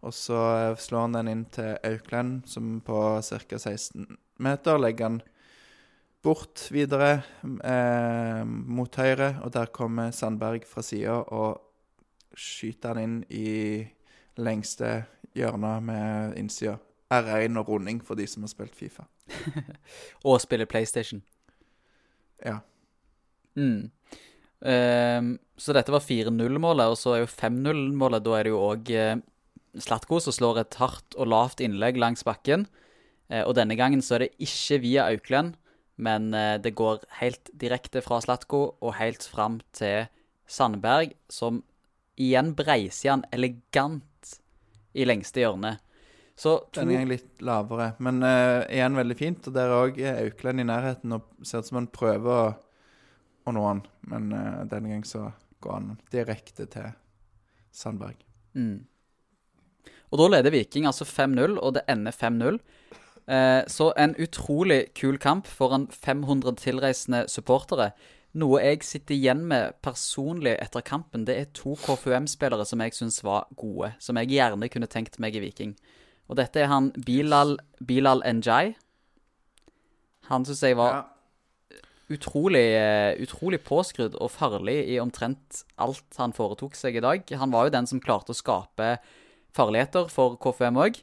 [0.06, 3.58] Og så eh, slår han den inn til Aukland, som på ca.
[3.58, 4.06] 16
[4.40, 5.20] meter legger han
[6.24, 11.60] bort videre eh, mot høyre, og der kommer Sandberg fra sida og
[12.36, 13.84] skyter han inn i
[14.40, 15.02] lengste
[15.36, 16.78] hjørnet med innsida.
[17.10, 19.02] R1 og runding for de som har spilt Fifa.
[20.28, 21.22] Og spiller PlayStation.
[22.44, 22.60] Ja.
[23.54, 23.90] Mm.
[24.60, 28.92] Ehm, så dette var 4-0-målet, og så er jo 5-0-målet Da er det jo òg
[28.92, 29.16] eh,
[29.80, 32.66] Slatko som slår et hardt og lavt innlegg langs bakken.
[33.30, 35.56] Eh, og denne gangen så er det ikke via Auklend,
[36.00, 40.08] men eh, det går helt direkte fra Slatko og helt fram til
[40.50, 41.62] Sandberg, som
[42.20, 44.34] igjen breiser han elegant
[44.92, 45.78] i lengste hjørne.
[46.40, 49.44] Så to Denne gangen litt lavere, men igjen veldig fint.
[49.46, 52.69] Og der òg er Auklend i nærheten og ser ut som han prøver å,
[53.46, 53.84] å nå han.
[54.10, 56.92] Men uh, denne gang så går han direkte til
[57.72, 58.20] Sandberg.
[58.54, 58.86] Mm.
[60.10, 62.58] Og da leder Viking altså 5-0, og det ender 5-0.
[63.30, 67.92] Eh, så en utrolig kul kamp foran 500 tilreisende supportere.
[68.34, 73.22] Noe jeg sitter igjen med personlig etter kampen, det er to KFUM-spillere som jeg syns
[73.26, 73.92] var gode.
[74.02, 75.76] Som jeg gjerne kunne tenkt meg i Viking.
[76.30, 78.74] Og dette er han Bilal, Bilal Njay.
[80.30, 81.06] Han syns jeg var Ja.
[82.10, 87.22] Utrolig, eh, utrolig påskrudd og farlig i omtrent alt han foretok seg i dag.
[87.38, 88.98] Han var jo den som klarte å skape
[89.54, 91.00] farligheter for KFM òg.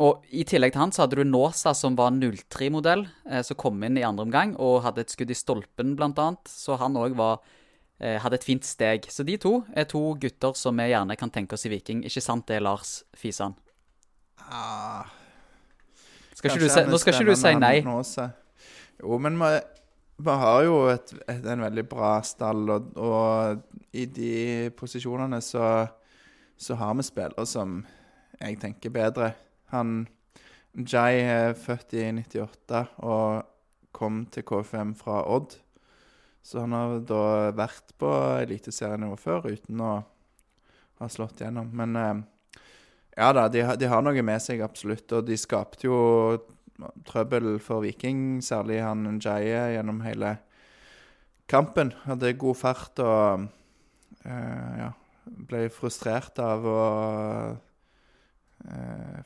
[0.00, 3.82] og i tillegg til han så hadde du Nåsa, som var 03-modell, eh, som kom
[3.84, 6.48] inn i andre omgang og hadde et skudd i stolpen, blant annet.
[6.48, 7.18] Så han òg
[8.00, 9.04] eh, hadde et fint steg.
[9.12, 12.02] Så de to er to gutter som vi gjerne kan tenke oss i Viking.
[12.04, 13.54] Ikke sant det, Lars Fisan?
[14.50, 15.04] Ah,
[16.34, 17.80] Skal ikke er nå skal ikke du si nei.
[17.84, 18.30] Nåse.
[19.00, 24.34] Jo, men vi, har jo et, et, en veldig bra stall, og, og i de
[24.76, 25.86] posisjonene så,
[26.60, 27.80] så har vi spillere som
[28.40, 29.32] jeg tenker bedre.
[29.72, 30.04] Han
[30.70, 33.40] Jai er født i 98 og
[33.96, 35.56] kom til KFM fra Odd.
[36.42, 37.24] Så han har da
[37.56, 38.10] vært på
[38.40, 39.96] eliteserienivå før uten å
[41.00, 41.72] ha slått gjennom.
[41.76, 42.22] Men eh,
[43.18, 45.10] ja da, de, de har noe med seg, absolutt.
[45.16, 45.98] Og de skapte jo
[47.08, 50.36] trøbbel for Viking, særlig han Njaye, gjennom hele
[51.50, 51.92] kampen.
[52.06, 53.46] Hadde god fart og
[54.24, 54.90] eh, ja,
[55.24, 56.82] ble frustrert av å
[58.66, 59.22] eh,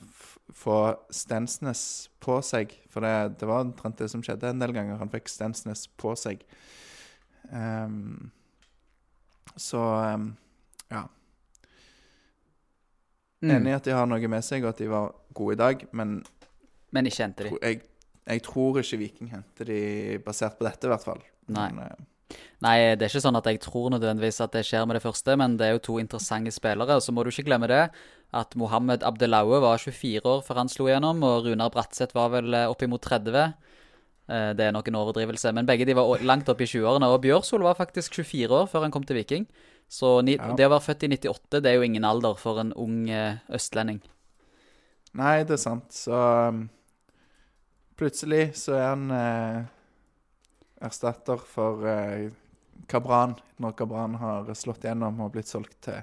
[0.55, 0.79] få
[1.13, 1.83] Stensnes
[2.23, 2.73] på seg.
[2.93, 5.01] For det, det var omtrent det som skjedde en del ganger.
[5.01, 6.45] Han fikk Stensnes på seg.
[7.51, 8.31] Um,
[9.61, 9.83] så
[10.17, 10.31] um,
[10.91, 11.05] ja.
[13.45, 13.51] Mm.
[13.59, 15.85] Enig i at de har noe med seg, og at de var gode i dag.
[15.93, 16.17] Men
[16.95, 17.59] Men ikke henter de.
[17.61, 17.81] jeg,
[18.31, 19.79] jeg tror ikke Viking henter de
[20.25, 21.23] basert på dette, i hvert fall.
[21.53, 21.69] Nei.
[21.75, 22.11] Men, eh,
[22.65, 25.35] Nei, det er ikke sånn at jeg tror nødvendigvis at det skjer med det første,
[25.39, 26.97] men det er jo to interessante spillere.
[26.97, 27.83] Og så må du ikke glemme det
[28.35, 32.57] at Mohammed Abdelaue var 24 år før han slo igjennom, og Runar Bratseth var vel
[32.57, 33.37] eh, oppimot 30.
[33.45, 37.13] Eh, Det er nok en overdrivelse, men begge de var langt opp i 20-årene.
[37.13, 39.45] Og Bjørsol var faktisk 24 år før han kom til Viking.
[39.87, 43.05] Så det å være født i 98, det er jo ingen alder for en ung
[43.53, 44.01] østlending.
[45.13, 45.93] nei, det er sant.
[45.93, 46.17] Så
[46.49, 46.65] um,
[47.99, 49.61] plutselig så er han eh,
[50.85, 52.31] erstatter for eh,
[52.91, 56.03] Kabran, når Kabran har slått gjennom og blitt solgt til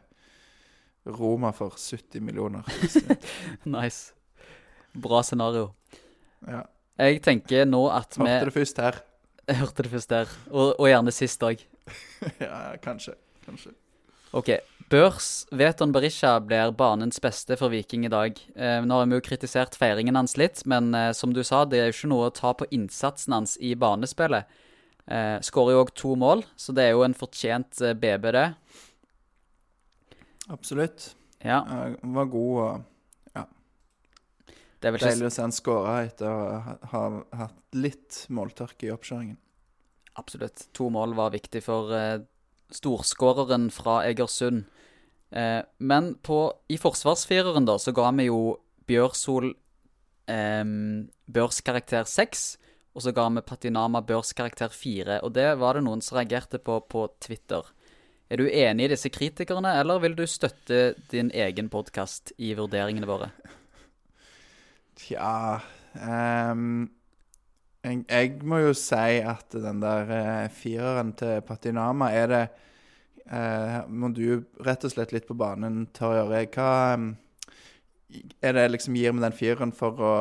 [1.18, 2.68] Roma for 70 millioner.
[3.78, 4.14] nice.
[4.94, 5.72] Bra scenario.
[6.48, 6.66] ja.
[7.02, 8.98] Jeg tenker nå at vi Hørte det først her.
[9.48, 11.64] Jeg hørte det først der, og, og gjerne sist òg.
[12.44, 13.16] ja, kanskje.
[13.46, 13.72] Kanskje.
[14.32, 14.50] Ok,
[14.92, 18.40] Børs Veton Berisha blir banens beste for Viking i dag.
[18.56, 21.80] Eh, nå har vi jo kritisert feiringen hans litt, men eh, som du sa, det
[21.80, 24.48] er jo ikke noe å ta på innsatsen hans i banespillet.
[25.08, 28.48] Eh, Skårer jo òg to mål, så det er jo en fortjent eh, BB, det.
[30.52, 31.12] Absolutt.
[31.42, 32.88] Ja, Ja, Han var god og
[34.82, 37.02] det er vel ikke deilig å se han skåre etter å ha, ha
[37.44, 39.36] hatt litt måltørke i oppkjøringen.
[40.18, 40.64] Absolutt.
[40.74, 42.24] To mål var viktig for eh,
[42.76, 44.66] storskåreren fra Egersund.
[45.32, 48.42] Eh, men på, i forsvarsfireren da, så ga vi jo
[48.90, 49.54] Bjørsol
[50.32, 50.66] eh,
[51.32, 52.48] børskarakter 6,
[52.92, 55.22] og så ga vi Patinama børskarakter 4.
[55.24, 57.64] Og det var det noen som reagerte på på Twitter.
[58.32, 63.10] Er du enig i disse kritikerne, eller vil du støtte din egen podkast i vurderingene
[63.10, 63.28] våre?
[65.02, 65.60] Tja
[66.00, 66.86] ehm,
[67.82, 72.42] jeg, jeg må jo si at den der eh, fireren til Patinama er det
[73.26, 76.34] eh, Må du rett og slett litt på banen, Torjør.
[76.54, 77.08] Hva ehm,
[78.44, 80.14] Er det liksom gir med den fireren for, å,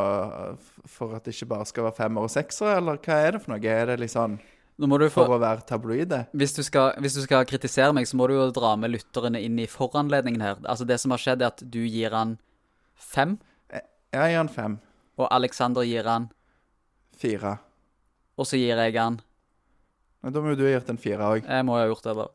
[0.88, 3.54] for at det ikke bare skal være femmer og seksere, eller hva er det for
[3.54, 3.76] noe?
[3.76, 4.40] Er det liksom
[4.80, 6.22] du få, for å være tabloide?
[6.32, 9.42] hvis, du skal, hvis du skal kritisere meg, så må du jo dra med lytterne
[9.42, 10.62] inn i foranledningen her.
[10.64, 12.38] Altså Det som har skjedd, er at du gir han
[12.96, 13.36] fem,
[13.68, 14.78] Jeg gir han fem.
[15.20, 16.30] og Alexander gir han
[17.20, 17.58] Fire.
[18.40, 19.20] Og så gir jeg han
[20.24, 21.44] Men da må jo du ha gitt en fire òg.
[21.44, 22.28] Jeg må jo ha gjort det, da.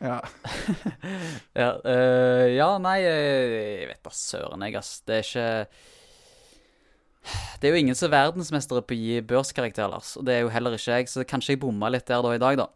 [0.00, 0.18] Ja.
[1.60, 5.00] Ja, øh, ja nei, jeg vet da søren, jeg, ass.
[5.04, 5.48] Det er ikke
[7.60, 10.14] Det er jo ingen som er verdensmestere på å gi børskarakter, Lars.
[10.16, 12.40] Og det er jo heller ikke jeg, så kanskje jeg bomma litt der da i
[12.40, 12.70] dag, da.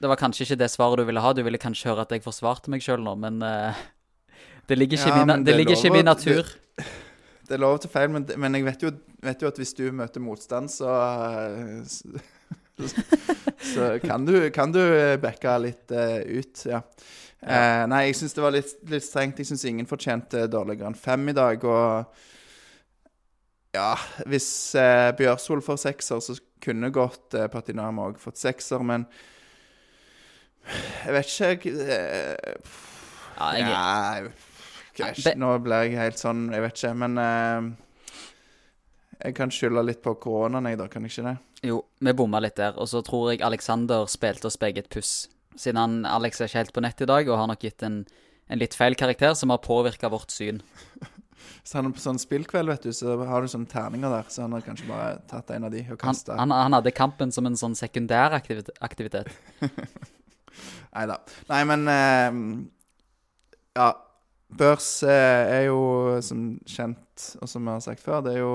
[0.00, 1.32] Det var kanskje ikke det svaret du ville ha.
[1.36, 3.76] Du ville kanskje høre at jeg forsvarte meg sjøl nå, men uh,
[4.68, 6.48] det ligger ikke, Ja, i min, det det ligger ikke min natur.
[6.76, 6.84] Det
[7.54, 8.90] er lov til feil, men, men jeg vet jo,
[9.22, 10.90] vet jo at hvis du møter motstand, så
[12.76, 12.84] Så,
[13.72, 14.82] så kan, du, kan du
[15.22, 16.82] backe litt uh, ut, ja.
[17.40, 19.38] Uh, nei, jeg syns det var litt, litt strengt.
[19.40, 21.64] Jeg syns ingen fortjente dårligere enn fem i dag.
[21.64, 22.04] Og
[23.76, 23.94] ja,
[24.28, 29.08] hvis uh, Bjørsol får sekser, så kunne godt uh, Patinama òg fått sekser, men
[30.66, 32.34] jeg vet ikke eh,
[33.36, 33.84] Ja, jeg, ja,
[34.16, 34.32] jeg
[34.96, 37.70] Be- Nå blir jeg helt sånn Jeg vet ikke, men eh,
[39.26, 40.86] Jeg kan skylde litt på koronaen, jeg, da.
[40.92, 41.36] Kan jeg ikke det?
[41.68, 42.76] Jo, vi bomma litt der.
[42.78, 45.28] Og så tror jeg Alexander spilte oss begge et puss.
[45.56, 48.02] Siden han, Alex er ikke helt på nett i dag og har nok gitt en,
[48.52, 50.60] en litt feil karakter som har påvirka vårt syn.
[51.66, 54.26] Så han er på sånn spillkveld, vet du, så har du sånne terninger der.
[54.30, 56.36] Så han har kanskje bare tatt en av de og Han, kasta.
[56.38, 59.30] han, han hadde kampen som en sånn sekundær aktivit- aktivitet.
[60.94, 61.16] Nei da.
[61.50, 62.38] Nei, men eh,
[63.80, 63.88] Ja.
[64.46, 68.54] Børs eh, er jo som kjent, og som vi har sagt før, det er jo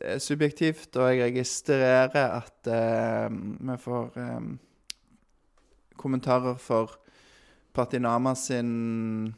[0.00, 3.28] eh, subjektivt, og jeg registrerer at eh,
[3.68, 4.46] vi får eh,
[6.00, 6.96] kommentarer for
[7.76, 9.34] Patinama sin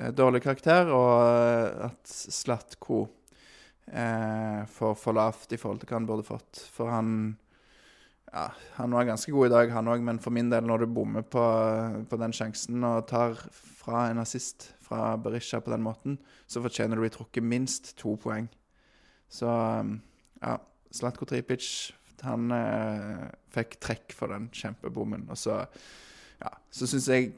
[0.00, 3.06] eh, dårlige karakter, og eh, at Slatko
[3.86, 6.58] får for lavt i forhold til hva han burde fått.
[6.74, 7.36] For han
[8.32, 10.94] ja, han var ganske god i dag, han òg, men for min del, når du
[10.98, 11.44] bommer på,
[12.10, 16.98] på den sjansen og tar fra en assist fra Berisha på den måten, så fortjener
[16.98, 18.48] du bli trukket minst to poeng.
[19.32, 19.96] Så um,
[20.42, 20.56] ja,
[20.94, 21.68] Slatko Tripic,
[22.24, 25.26] han eh, fikk trekk for den kjempebommen.
[25.32, 25.58] Og så
[26.40, 27.32] ja, så syns jeg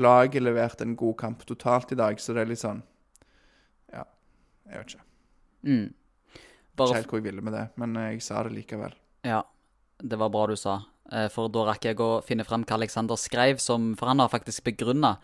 [0.00, 2.82] laget leverte en god kamp totalt i dag, så det er litt sånn
[3.92, 4.04] Ja,
[4.68, 5.06] jeg vet ikke.
[5.68, 5.88] Mm.
[6.72, 8.96] Ikke helt hvor jeg ville med det, men eh, jeg sa det likevel.
[9.26, 9.42] ja,
[10.02, 10.80] det var bra du sa.
[11.12, 14.32] Eh, For da rakk jeg å finne frem hva Alexander skrev, som, for han har
[14.32, 15.16] faktisk begrunna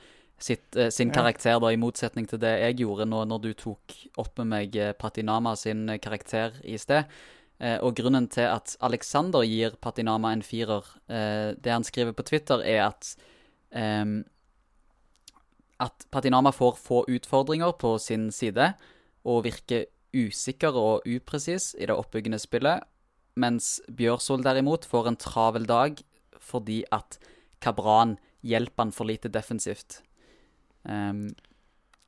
[0.49, 4.39] eh, sin karakter, da, i motsetning til det jeg gjorde nå når du tok opp
[4.43, 7.11] med meg eh, Patinama sin karakter i sted.
[7.59, 10.85] Og grunnen til at Alexander gir Patinama en firer,
[11.59, 13.09] det han skriver på Twitter, er at
[13.75, 14.21] um,
[15.83, 18.73] at Patinama får få utfordringer på sin side
[19.27, 22.87] og virker usikker og upresis i det oppbyggende spillet,
[23.39, 26.01] mens Bjørsol derimot får en travel dag
[26.43, 27.19] fordi at
[27.63, 30.01] Kabran hjelper han for lite defensivt.
[30.83, 31.29] Um,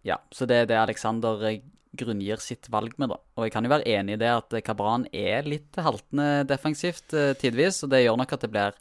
[0.07, 1.63] ja, så det er det Alexander eh,
[1.93, 3.19] grunngir sitt valg med, da.
[3.37, 7.15] Og jeg kan jo være enig i det at eh, Kabran er litt haltende defensivt
[7.17, 8.79] eh, tidvis, og det gjør nok at det blir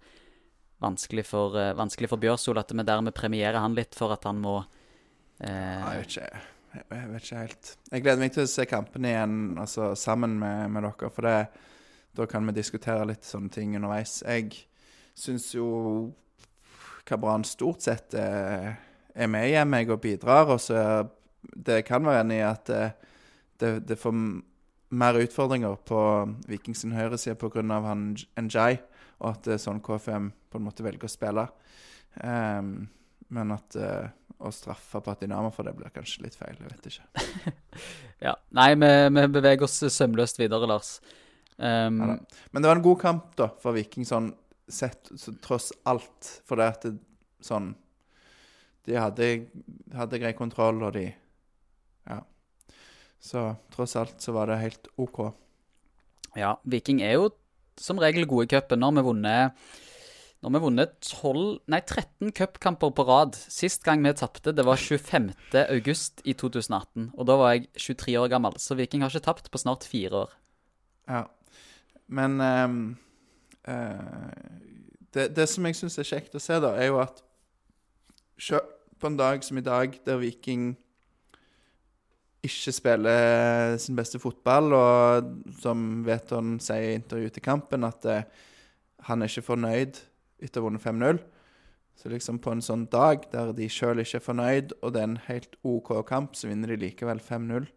[0.84, 4.40] vanskelig for, eh, vanskelig for Bjørsol at vi dermed premierer han litt for at han
[4.44, 6.44] må eh, Jeg vet ikke,
[6.78, 7.74] jeg, vet ikke helt.
[7.92, 11.66] Jeg gleder meg til å se kampen igjen altså, sammen med, med dere, for det,
[12.20, 14.20] da kan vi diskutere litt sånne ting underveis.
[14.28, 14.66] Jeg
[15.18, 15.70] syns jo
[17.08, 18.70] Kabran stort sett eh,
[19.16, 21.08] er med hjemme jeg, og bidrar, og så
[21.40, 22.92] det kan være enig i at eh,
[23.60, 24.16] det, det får
[24.90, 26.02] mer utfordringer på
[26.50, 27.64] Vikings sin høyreside pga.
[27.86, 28.80] han Njay,
[29.20, 31.46] og at det er sånn KFM på en måte velger å spille.
[32.24, 32.90] Um,
[33.30, 34.08] men at uh,
[34.42, 36.58] å straffe Patinama for det blir kanskje litt feil.
[36.58, 37.08] Jeg vet ikke.
[38.20, 38.34] Ja.
[38.52, 40.98] Nei, vi, vi beveger oss sømløst videre, Lars.
[41.60, 42.18] Um, Ja.
[42.52, 44.34] Men det var en god kamp da for Viking, sånn
[44.70, 46.42] sett så tross alt.
[46.48, 47.00] For det at det,
[47.44, 47.76] sånn
[48.88, 49.26] De hadde,
[49.94, 51.14] hadde grei kontroll, og de
[52.10, 52.22] Ja.
[53.20, 55.34] Så tross alt så var det helt OK.
[56.36, 57.30] Ja, Viking er jo
[57.78, 58.80] som regel gode i cupen.
[58.80, 59.54] Nå har vi vunnet
[60.40, 63.36] nå har vi vunnet 12, nei 13 cupkamper på rad.
[63.36, 65.34] Sist gang vi tapte, det var 25.
[65.68, 67.10] august i 2018.
[67.18, 70.24] Og da var jeg 23 år gammel, så Viking har ikke tapt på snart fire
[70.24, 70.38] år.
[71.12, 71.26] Ja.
[72.10, 72.78] Men um,
[73.70, 74.30] uh,
[75.14, 77.24] det, det som jeg syns er kjekt å se, da, er jo at
[79.00, 80.72] på en dag som i dag, der Viking
[82.44, 88.22] ikke spiller sin beste fotball, og som Veton sier i intervjuet til kampen, at uh,
[89.10, 90.00] han er ikke fornøyd
[90.40, 91.20] etter å ha vunnet 5-0.
[92.00, 95.10] Så liksom på en sånn dag der de sjøl ikke er fornøyd, og det er
[95.10, 97.68] en helt OK kamp, så vinner de likevel 5-0.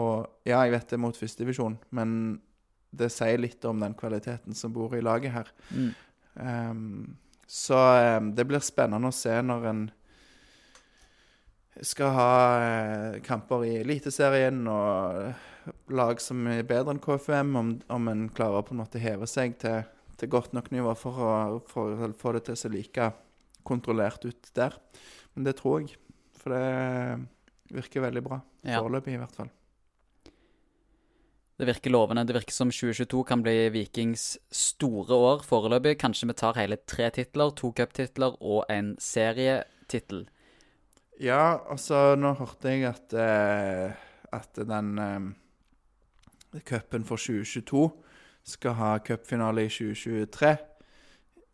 [0.00, 2.16] Og ja, jeg vet det er mot førstedivisjon, men
[2.98, 5.52] det sier litt om den kvaliteten som bor i laget her.
[5.70, 5.90] Mm.
[6.34, 7.16] Um,
[7.46, 7.78] så
[8.18, 9.82] um, det blir spennende å se når en
[11.82, 12.30] skal ha
[12.60, 18.60] uh, kamper i Eliteserien og lag som er bedre enn KFUM, om, om en klarer
[18.60, 19.84] å på en måte heve seg til,
[20.20, 21.34] til godt nok nivå for å
[21.70, 23.10] for, å få det til å se like
[23.64, 24.76] kontrollert ut der.
[25.34, 25.96] Men det tror jeg.
[26.38, 28.40] For det virker veldig bra.
[28.62, 28.82] Ja.
[28.82, 29.50] Foreløpig, i hvert fall.
[31.54, 32.24] Det virker lovende.
[32.26, 35.98] Det virker som 2022 kan bli Vikings store år foreløpig.
[36.00, 40.24] Kanskje vi tar hele tre titler, to cuptitler og en serietittel.
[41.22, 43.94] Ja, altså, nå hørte jeg at, eh,
[44.34, 47.86] at den eh, cupen for 2022
[48.44, 50.56] skal ha cupfinale i 2023.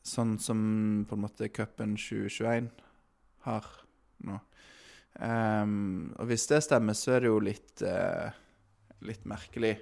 [0.01, 0.61] Sånn som
[1.05, 2.72] på en måte cupen 2021
[3.44, 3.68] har
[4.24, 4.40] nå.
[5.20, 8.30] Um, og hvis det stemmer, så er det jo litt eh,
[9.07, 9.76] litt merkelig.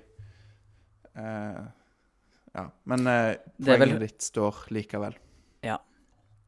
[1.18, 1.64] Eh,
[2.54, 5.16] ja, men Det er vel- ditt står likevel.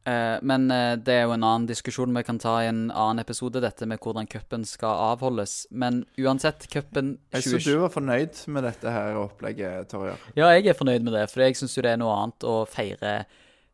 [0.01, 3.21] Eh, men eh, det er jo en annen diskusjon vi kan ta i en annen
[3.21, 5.67] episode, dette med hvordan cupen skal avholdes.
[5.69, 10.17] Men uansett, cupen Jeg så du var fornøyd med dette her opplegget, Torjar.
[10.35, 12.55] Ja, jeg er fornøyd med det, for jeg syns jo det er noe annet å
[12.65, 13.13] feire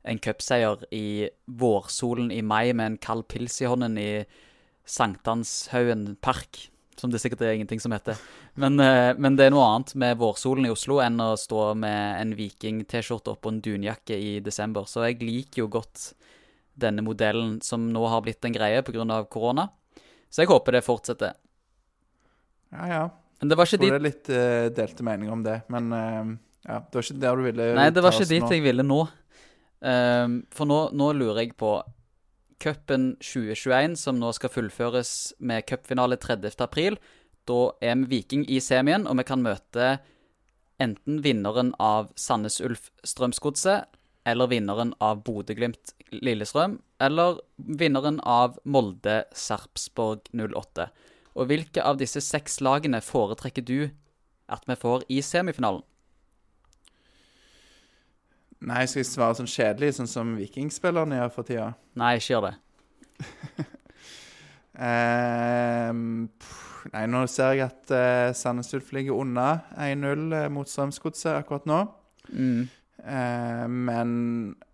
[0.07, 4.25] en cupseier i vårsolen i mai med en kald pils i hånden i
[4.87, 8.17] Sankthanshaugen park, som det sikkert er ingenting som heter.
[8.55, 12.21] Men, eh, men det er noe annet med vårsolen i Oslo enn å stå med
[12.21, 14.87] en Viking-T-skjorte oppå en dunjakke i desember.
[14.89, 16.11] Så jeg liker jo godt
[16.77, 19.23] denne modellen som nå har blitt en greie pga.
[19.29, 19.69] korona.
[20.29, 21.37] Så jeg håper det fortsetter.
[22.73, 23.05] Ja, ja.
[23.39, 26.31] Men det var ikke tror det er litt uh, delte meninger om det, men uh,
[26.65, 28.49] ja, det var ikke der du ville Nei, det var ikke dit nå.
[28.51, 28.97] jeg ville nå.
[29.85, 31.75] Ehm, for nå, nå lurer jeg på
[32.60, 36.55] Cupen 2021, som nå skal fullføres med cupfinale 30.
[36.66, 36.97] april.
[37.47, 39.97] Da er vi Viking i semien, og vi kan møte
[40.82, 43.86] enten vinneren av Sandnes Ulf Strømsgodset,
[44.28, 50.89] eller vinneren av Bodø-Glimt Lillestrøm, eller vinneren av Molde Sarpsborg 08.
[51.38, 53.89] Og hvilke av disse seks lagene foretrekker du
[54.51, 55.86] at vi får i semifinalen?
[58.66, 61.68] Nei, skal jeg svare sånn kjedelig, sånn som vikingspillerne gjør for tida?
[61.99, 62.55] Nei, ikke gjør det.
[64.82, 66.01] um,
[66.41, 69.47] pff, nei, nå ser jeg at uh, Sandnes Ulf ligger unna
[69.78, 71.84] 1-0 uh, mot Strømsgodset akkurat nå.
[72.34, 72.66] Mm.
[73.03, 74.10] Uh, men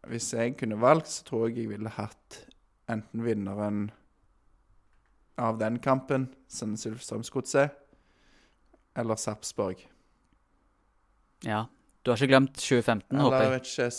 [0.08, 2.40] hvis jeg kunne valgt, så tror jeg jeg ville hatt
[2.92, 3.86] enten vinneren
[5.44, 7.76] av den kampen, Sandnes Ulf Strømsgodset,
[8.96, 9.82] eller Sarpsborg.
[11.44, 11.66] Ja.
[12.04, 13.54] Du har ikke glemt 2015, Eller håper jeg jeg.
[13.54, 13.92] vet ikke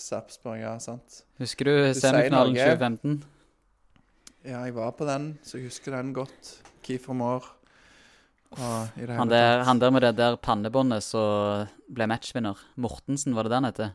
[0.00, 1.20] Sarpsborg, ja, sant?
[1.38, 3.24] Husker du Du semifinalen 2015?
[4.44, 6.56] Ja, jeg var på den, så jeg husker den godt.
[6.82, 7.46] Kiefer Moore.
[8.58, 12.58] Han der, han der med det der pannebåndet som ble matchvinner.
[12.76, 13.92] Mortensen, var det det han heter?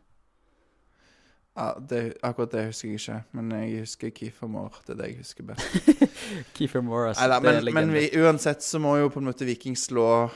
[1.55, 4.79] Ja, det, akkurat det husker jeg ikke, men jeg husker Kiefer Moore.
[4.87, 5.91] Det er det jeg husker best.
[6.55, 9.47] Keefer Moore, Neida, det er men, men vi, uansett så må jo på en måte
[9.47, 10.29] Viking slå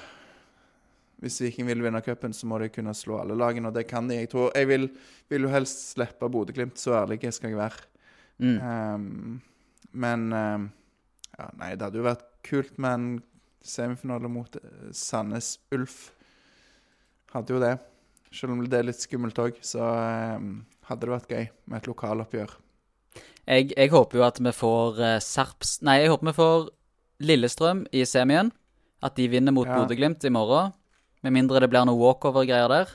[1.20, 4.07] Hvis Viking vil vinne cupen, så må de kunne slå alle lagene, og det kan
[4.07, 4.22] de.
[4.22, 4.88] Jeg tror, jeg vil,
[5.32, 7.88] vil jo helst slippe Bodø-Glimt, så ærlig skal jeg være.
[8.39, 8.59] Mm.
[8.63, 9.41] Um,
[9.91, 10.70] men um,
[11.36, 13.09] ja, Nei, det hadde jo vært kult med en
[13.65, 16.09] semifinale mot eh, Sandnes Ulf.
[17.34, 17.76] Hadde jo det.
[18.32, 19.84] Selv om det er litt skummelt òg, så
[20.38, 22.55] um, hadde det vært gøy med et lokaloppgjør.
[23.49, 26.67] Jeg, jeg håper jo at vi får uh, Sarps Nei, jeg håper vi får
[27.26, 28.53] Lillestrøm i semien.
[29.03, 29.80] At de vinner mot Ja.
[29.80, 30.74] Bodø-Glimt i morgen.
[31.26, 32.93] Med mindre det blir noe walkover-greier der.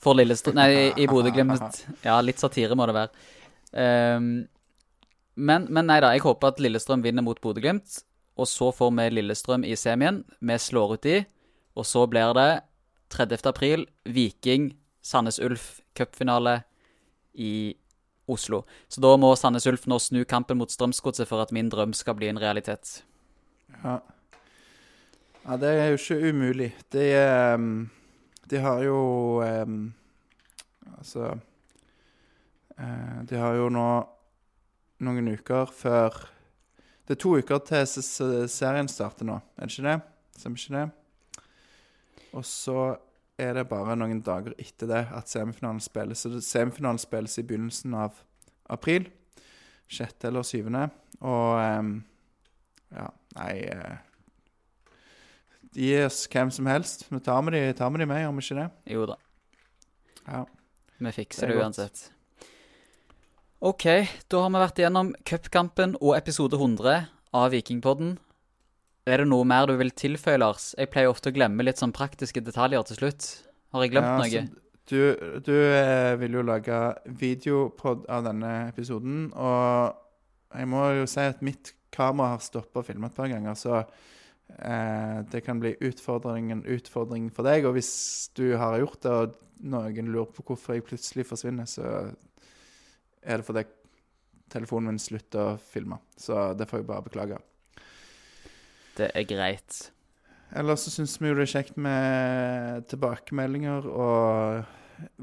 [0.00, 1.82] For Lillestrøm Nei, i, i Bodø-Glimt.
[2.06, 3.26] Ja, litt satire må det være.
[3.70, 4.30] Um,
[5.36, 8.00] men, men nei da, jeg håper at Lillestrøm vinner mot Bodø-Glimt.
[8.40, 10.22] Og så får vi Lillestrøm i semien.
[10.40, 11.18] Vi slår ut de.
[11.76, 12.50] Og så blir det
[13.12, 13.44] 30.
[13.50, 14.70] april Viking
[15.02, 16.62] Sandnes Ulf cupfinale
[17.34, 17.74] i
[18.30, 18.62] Oslo.
[18.88, 22.16] Så da må Sandnes Ulf nå snu kampen mot Strømsgodset for at min drøm skal
[22.18, 23.00] bli en realitet.
[23.82, 23.98] Ja.
[25.44, 26.70] Ja, det er jo ikke umulig.
[26.92, 27.88] De, ehm,
[28.50, 29.00] de har jo
[29.44, 29.92] ehm,
[30.98, 31.38] Altså
[32.76, 33.88] eh, De har jo nå
[35.00, 36.16] noen uker før
[37.06, 37.86] Det er to uker til
[38.50, 40.00] serien starter nå, er det ikke det?
[40.36, 41.46] Stemmer ikke det?
[42.36, 42.82] Og så
[43.40, 46.22] er det bare noen dager etter det at semifinalen spilles.
[46.22, 48.20] Så semifinalen spilles i begynnelsen av
[48.70, 49.08] april.
[49.90, 50.84] Sjette eller syvende.
[51.24, 51.96] Og ehm,
[52.94, 53.08] ja,
[53.40, 53.98] nei eh,
[55.76, 57.04] Gi oss hvem som helst.
[57.10, 58.70] Vi tar med de, tar med de med, gjør vi ikke det?
[58.94, 59.16] Jo da,
[60.26, 60.44] Ja.
[60.98, 62.10] vi fikser Det det, uansett.
[63.60, 63.84] OK,
[64.32, 67.06] da har vi vært igjennom cupkampen og episode 100
[67.36, 68.16] av Vikingpodden.
[69.06, 70.74] Er det noe mer du vil tilføye, Lars?
[70.78, 73.28] Jeg pleier ofte å glemme litt sånn praktiske detaljer til slutt.
[73.72, 74.48] Har jeg glemt Ja, noe?
[74.90, 76.78] Du, du eh, vil jo lage
[77.20, 79.94] videopod av denne episoden, og
[80.56, 83.84] jeg må jo si at mitt kamera har stoppa å filme et par ganger, så
[84.58, 87.68] eh, det kan bli utfordring, en utfordring for deg.
[87.68, 89.38] Og hvis du har gjort det, og
[89.70, 91.84] noen lurer på hvorfor jeg plutselig forsvinner, så
[93.20, 93.64] er det fordi
[94.50, 96.00] telefonen min slutter å filme.
[96.18, 97.40] Så det får jeg bare beklage.
[98.98, 99.80] Det er greit.
[100.56, 104.64] Ellers så syns vi jo det er kjekt med tilbakemeldinger og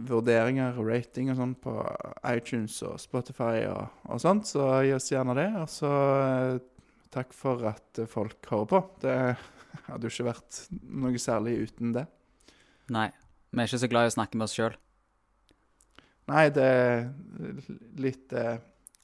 [0.08, 1.74] vurderinger og rating og sånn på
[2.32, 5.50] iTunes og Spotify og, og sånt, så gi oss gjerne det.
[5.60, 6.62] Og så eh,
[7.14, 8.82] takk for at folk hører på.
[9.04, 9.16] Det
[9.88, 10.62] hadde jo ikke vært
[11.06, 12.08] noe særlig uten det.
[12.94, 13.10] Nei.
[13.52, 14.76] Vi er ikke så glad i å snakke med oss sjøl.
[16.28, 17.06] Nei, det er
[18.04, 18.60] litt, eh,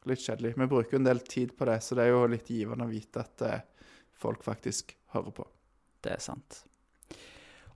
[0.10, 0.58] litt kjedelig.
[0.60, 2.92] Vi bruker jo en del tid på det, så det er jo litt givende å
[2.92, 3.90] vite at eh,
[4.20, 5.48] folk faktisk hører på.
[6.04, 6.64] Det er sant.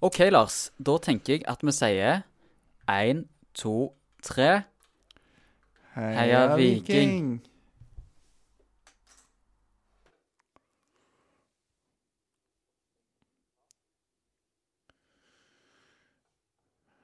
[0.04, 0.68] OK, Lars.
[0.78, 2.26] Da tenker jeg at vi sier
[2.92, 3.24] én,
[3.58, 3.94] to,
[4.26, 4.52] tre.
[5.96, 7.40] Heia Viking!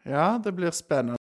[0.03, 1.22] Ja, det blir spennende.